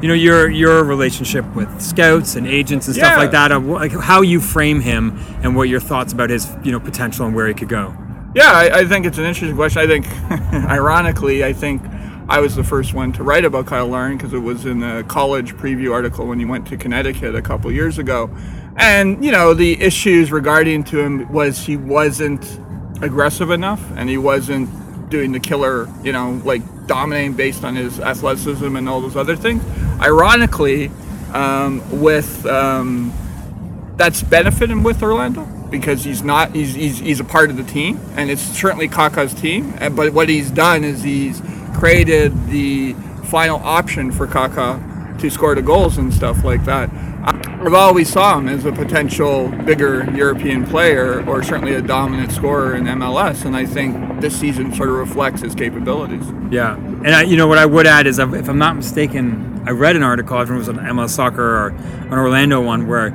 [0.02, 3.18] you know, your your relationship with scouts and agents and stuff Yeah.
[3.18, 6.72] like that, of like how you frame him and what your thoughts about his you
[6.72, 7.94] know potential and where he could go.
[8.36, 9.82] Yeah, I, I think it's an interesting question.
[9.82, 10.08] I think,
[10.70, 11.82] ironically, I think
[12.28, 15.04] I was the first one to write about Cyle Larin because it was in a
[15.04, 18.30] college preview article when he went to Connecticut a couple years ago.
[18.76, 22.60] And, you know, the issues regarding to him was he wasn't
[23.04, 24.68] aggressive enough and he wasn't
[25.12, 29.36] doing the killer, you know, like dominating based on his athleticism and all those other
[29.36, 29.64] things.
[30.02, 30.92] Ironically,
[31.34, 33.14] um, with um,
[33.98, 37.64] that's benefited him with Orlando because he's not he's, he's he's a part of the
[37.64, 39.74] team and it's certainly Kaká's team.
[39.96, 41.42] But what he's done is he's
[41.76, 42.94] created the
[43.26, 46.90] final option for Kaká to score the goals and stuff like that.
[47.26, 52.76] I've always saw him as a potential bigger European player or certainly a dominant scorer
[52.76, 57.24] in MLS and I think this season sort of reflects his capabilities Yeah, and I,
[57.24, 60.38] you know what I would add is, if I'm not mistaken, I read an article.
[60.38, 63.10] I don't know if it was on MLS Soccer or an Orlando one where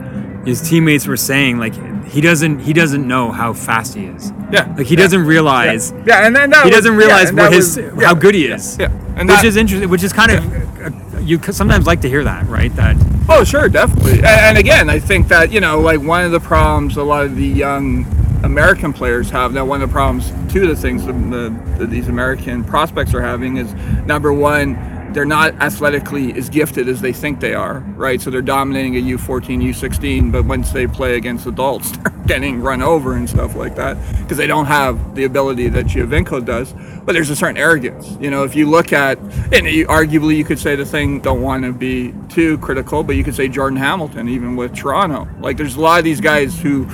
[0.45, 1.75] his teammates were saying like
[2.07, 4.33] he doesn't he doesn't know how fast he is.
[4.51, 4.73] Yeah.
[4.77, 5.03] like he Yeah.
[5.03, 5.93] doesn't realize.
[6.07, 8.47] yeah and then that He doesn't yeah, realize and what his was- how good he
[8.47, 8.77] is.
[8.81, 8.87] Yeah,
[9.17, 9.89] and which that- is interesting.
[9.91, 10.41] Which is kind of
[10.83, 12.75] uh, you sometimes like to hear that, right?
[12.77, 12.97] That
[13.29, 14.19] Oh, sure, definitely.
[14.21, 17.27] And, and again, I think that you know, like one of the problems a lot
[17.27, 18.05] of the young
[18.45, 19.65] American players have now.
[19.65, 23.73] One of the problems, two of the things that these American prospects are having is
[24.07, 24.77] number one,
[25.13, 28.21] they're not athletically as gifted as they think they are, right?
[28.21, 32.83] So they're dominating a U14, U16, but once they play against adults, they're getting run
[32.83, 36.75] over and stuff like that because they don't have the ability that Giovinco does.
[37.05, 38.45] But there's a certain arrogance, you know.
[38.45, 39.19] If you look at,
[39.53, 43.17] and you, arguably you could say the thing, don't want to be too critical, but
[43.17, 45.27] you could say Jordan Hamilton, even with Toronto.
[45.41, 46.87] Like there's a lot of these guys who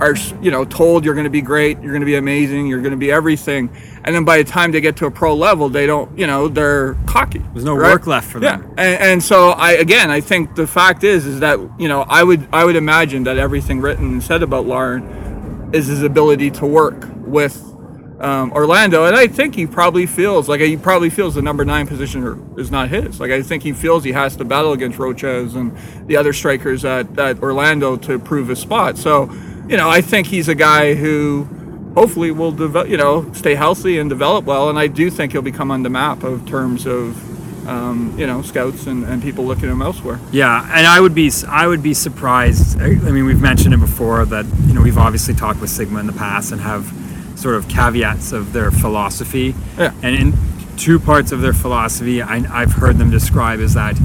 [0.00, 2.80] are you know told you're going to be great, you're going to be amazing, you're
[2.80, 3.70] going to be everything,
[4.04, 6.48] and then by the time they get to a pro level, they don't, you know,
[6.48, 7.40] they're cocky.
[7.52, 7.92] There's no right?
[7.92, 8.62] work left for them.
[8.62, 12.02] Yeah, and, and so I again, I think the fact is, is that you know,
[12.08, 16.50] I would I would imagine that everything written and said about Larin is his ability
[16.52, 17.66] to work with.
[18.20, 21.86] Um, Orlando, and I think he probably feels like he probably feels the number nine
[21.86, 23.18] position is not his.
[23.18, 25.74] Like I think he feels he has to battle against Rochez and
[26.06, 28.98] the other strikers at, at Orlando to prove his spot.
[28.98, 29.30] So,
[29.70, 31.44] you know, I think he's a guy who
[31.94, 34.68] hopefully will develop, you know, stay healthy and develop well.
[34.68, 38.42] And I do think he'll become on the map of terms of, um, you know,
[38.42, 40.18] scouts and, and people looking at him elsewhere.
[40.32, 42.80] Yeah, and I would be I would be surprised.
[42.80, 46.00] I I mean, we've mentioned it before that you know we've obviously talked with Sigma
[46.00, 46.92] in the past and have
[47.36, 49.54] sort of caveats of their philosophy.
[49.78, 49.94] Yeah.
[50.02, 50.32] And in
[50.76, 53.96] two parts of their philosophy, I, I've heard them describe is that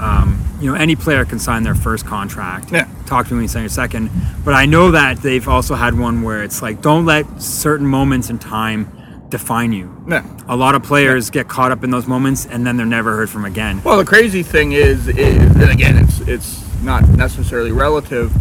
[0.00, 2.70] um, you know any player can sign their first contract.
[2.72, 2.88] Yeah.
[3.06, 4.10] Talk to me when you sign your second.
[4.44, 8.30] But I know that they've also had one where it's like don't let certain moments
[8.30, 8.90] in time
[9.28, 9.90] define you.
[10.06, 10.26] Yeah.
[10.46, 13.30] A lot of players get caught up in those moments and then they're never heard
[13.30, 13.82] from again.
[13.82, 18.32] Well, the crazy thing is, is and again, it's it's not necessarily relative,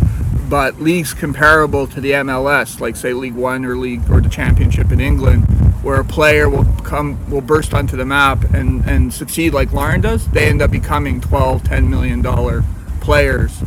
[0.50, 4.92] but leagues comparable to the MLS, like say League One or League or the Championship
[4.92, 5.46] in England,
[5.84, 10.02] where a player will come will burst onto the map and and succeed like Larin
[10.02, 12.64] does, they end up becoming 12, 10 million dollar
[13.00, 13.62] players,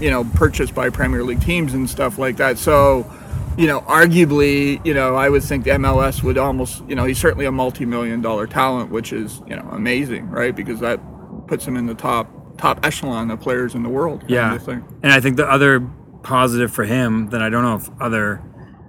[0.00, 2.58] you know, purchased by Premier League teams and stuff like that.
[2.58, 3.10] So.
[3.58, 7.18] You know, arguably, you know, I would think the MLS would almost, you know, he's
[7.18, 10.56] certainly a multi-million dollar talent, which is, you know, amazing, right?
[10.56, 10.98] Because that
[11.48, 14.24] puts him in the top top echelon of players in the world.
[14.26, 15.80] Yeah, and I think the other
[16.22, 18.42] positive for him that I don't know if other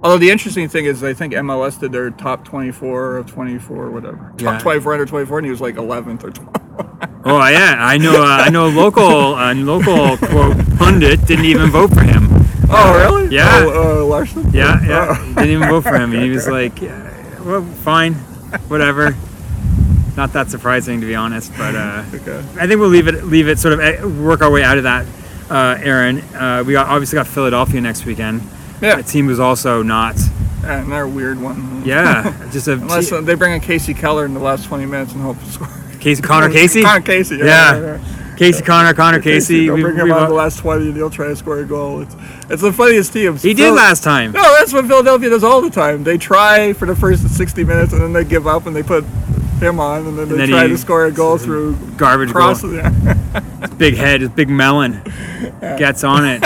[0.03, 4.33] Although the interesting thing is, I think MLS did their top 24 of 24, whatever.
[4.37, 4.59] Top Yeah.
[4.59, 6.59] 24 under 24, and he was like 11th or 12th.
[7.25, 11.69] oh yeah I know uh, I know a local uh, local quote pundit didn't even
[11.69, 12.27] vote for him.
[12.69, 13.33] oh, really?
[13.33, 13.61] Yeah.
[13.63, 14.49] Oh, uh, Larson?
[14.51, 15.33] Yeah, yeah, Oh.
[15.35, 16.11] didn't even vote for him.
[16.11, 18.15] He was like, yeah, well, fine,
[18.67, 19.15] whatever.
[20.17, 22.39] Not that surprising to be honest, but uh, Okay.
[22.59, 24.83] I think we'll leave it leave it sort of eh, work our way out of
[24.83, 25.05] that.
[25.49, 28.41] Uh, Aaron, uh, we got, obviously got Philadelphia next weekend.
[28.83, 28.99] Yeah.
[28.99, 30.15] A team who's also not.
[30.61, 31.83] Yeah, and they're weird one.
[31.85, 35.13] Yeah, just a Unless uh, they bring in Casey Keller in the last 20 minutes
[35.13, 35.67] and hope to score.
[35.99, 36.83] Casey Connor Casey.
[36.83, 37.37] Connor Casey.
[37.37, 37.45] Yeah.
[37.45, 37.79] Yeah.
[37.79, 38.35] yeah, yeah.
[38.37, 39.65] Casey Connor Connor Casey.
[39.67, 41.65] They'll we- bring him we- on the last 20 and he'll try to score a
[41.65, 42.01] goal.
[42.01, 42.15] It's,
[42.49, 43.37] it's the funniest team.
[43.37, 44.31] he did last time.
[44.31, 46.03] No, that's what Philadelphia does all the time.
[46.03, 49.03] They try for the first 60 minutes and then they give up and they put
[49.61, 52.63] him on and then they then try to score a goal through Garbage cross.
[52.63, 52.73] goal.
[52.73, 53.39] Yeah.
[53.77, 55.01] Big head, his big melon
[55.61, 56.41] gets on it,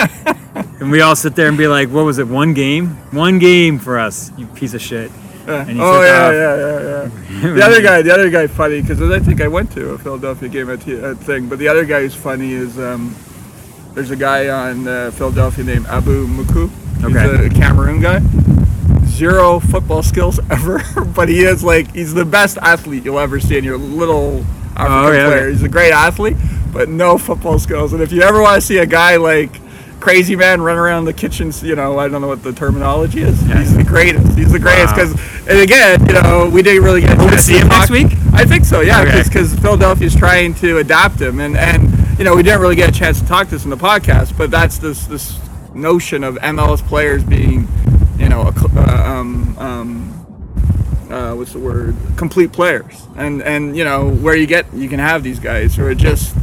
[0.80, 2.28] and we all sit there and be like, "What was it?
[2.28, 2.90] One game?
[3.12, 5.10] One game for us, you piece of shit."
[5.46, 6.32] And he oh yeah, off.
[6.34, 7.54] yeah, yeah, yeah.
[7.54, 10.48] The other guy, the other guy, funny because I think I went to a Philadelphia
[10.50, 11.48] game at, at thing.
[11.48, 13.16] But the other guy who's funny is um,
[13.94, 16.70] there's a guy on uh, Philadelphia named Abu Muku.
[17.02, 17.44] Okay.
[17.44, 18.20] He's a Cameroon guy.
[19.06, 20.80] Zero football skills ever,
[21.14, 24.44] but he is like he's the best athlete you'll ever see in your little
[24.76, 25.38] African Oh, yeah, player.
[25.44, 25.50] okay.
[25.52, 26.36] He's a great athlete,
[26.72, 27.92] but no football skills.
[27.94, 29.50] And if you ever want to see a guy like
[30.00, 33.42] crazy man run around the kitchens, you know, I don't know what the terminology is.
[33.46, 33.58] Yeah.
[33.58, 34.36] He's the greatest.
[34.38, 35.06] He's the greatest Wow.
[35.12, 37.18] because, and again, you know, we didn't really get.
[37.18, 38.06] Will we see to him next week?
[38.32, 38.80] I think so.
[38.80, 39.22] Yeah, Okay.
[39.22, 42.92] because Philadelphia's trying to adapt him, and and you know, we didn't really get a
[42.92, 45.38] chance to talk this in the podcast, but that's this this
[45.74, 47.68] notion of MLS players being,
[48.18, 51.96] you know, a, uh, um, um, uh, what's the word?
[52.16, 55.84] Complete players, and and you know where you get you can have these guys who
[55.84, 56.34] are just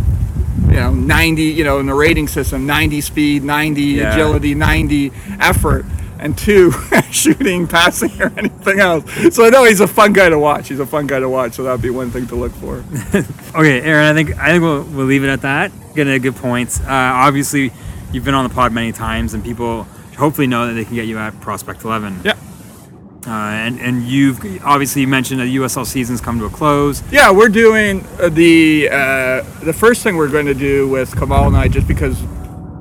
[0.67, 4.13] you know 90 you know in the rating system 90 speed 90 Yeah.
[4.13, 5.85] agility 90 effort
[6.19, 6.71] and two
[7.11, 9.03] shooting passing or anything else
[9.35, 11.53] so i know he's a fun guy to watch he's a fun guy to watch
[11.53, 12.83] so that'd be one thing to look for
[13.55, 15.71] Okay, Aaron, I think I think we'll, we'll leave it at that.
[15.95, 16.81] Getting a good points.
[16.81, 17.71] Uh, obviously,
[18.11, 19.83] you've been on the pod many times, and people
[20.17, 22.19] hopefully know that they can get you at Prospect Eleven.
[22.25, 22.33] yeah
[23.27, 27.01] Uh, and and you've obviously you mentioned that USL season's come to a close.
[27.11, 31.47] yeah we're doing uh, the uh, the first thing we're going to do with Kamal
[31.47, 32.21] and I just because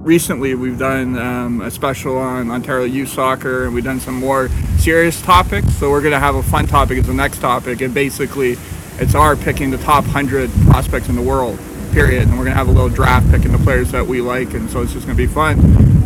[0.03, 4.51] recently we've done um, a special on Ontario youth soccer and we've done some more
[4.77, 7.95] serious topics so we're going to have a fun topic as the next topic and
[7.95, 8.59] basically
[8.99, 11.59] it's our picking the top 100 prospects in the world
[11.93, 14.53] period and we're going to have a little draft picking the players that we like
[14.53, 15.59] and so it's just going to be fun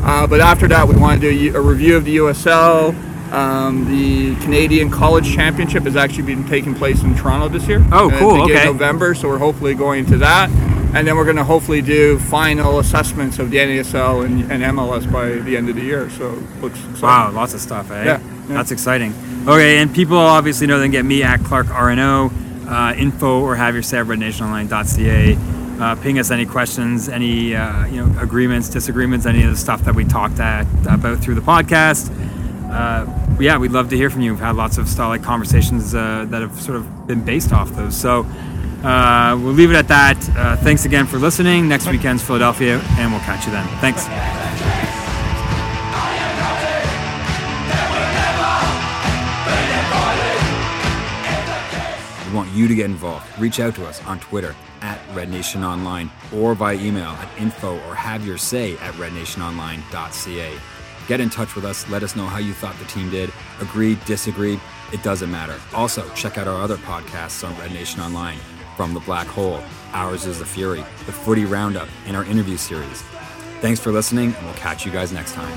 [0.05, 2.95] uh, but after that we want to do a review of the USL
[3.33, 7.85] um, the Canadian College Championship has actually been taking place in Toronto this year.
[7.93, 8.65] Oh, cool, okay.
[8.65, 10.51] November, so we're hopefully going to that.
[10.95, 15.11] And then we're going to hopefully do final assessments of the NASL and, and MLS
[15.13, 16.09] by the end of the year.
[16.09, 16.31] So
[16.63, 17.03] looks exciting.
[17.03, 18.05] Wow, lots of stuff, eh?
[18.05, 18.23] Yeah, yeah.
[18.49, 19.13] That's exciting.
[19.47, 23.55] Okay, and people obviously know they can get me at Clark RNO, uh, info or
[23.57, 25.37] have your say at rednationonline.ca.
[25.79, 29.85] Uh, ping us any questions, any uh, you know agreements, disagreements, any of the stuff
[29.85, 32.09] that we talked at, about through the podcast.
[32.71, 33.07] Uh,
[33.41, 34.33] yeah, we'd love to hear from you.
[34.33, 37.97] We've had lots of style conversations uh, that have sort of been based off those.
[37.97, 38.27] So
[38.85, 40.17] uh, we'll leave it at that.
[40.37, 41.69] Uh, thanks again for listening.
[41.69, 43.67] Next weekend's Philadelphia, and we'll catch you then.
[43.81, 44.07] Thanks.
[52.29, 53.27] We want you to get involved.
[53.39, 57.77] Reach out to us on Twitter at Red Nation Online or by email at info
[57.89, 60.53] or have your say at rednationonline.ca.
[61.09, 61.89] Get in touch with us.
[61.89, 63.33] Let us know how you thought the team did.
[63.61, 64.61] Agreed, disagreed,
[64.93, 65.59] it doesn't matter.
[65.75, 68.39] Also, check out our other podcasts on Red Nation Online
[68.77, 69.61] from The Black Hole,
[69.93, 73.03] Ours is the Fury, The Footy Roundup, and our interview series.
[73.61, 75.53] Thanks for listening, and we'll catch you guys next time.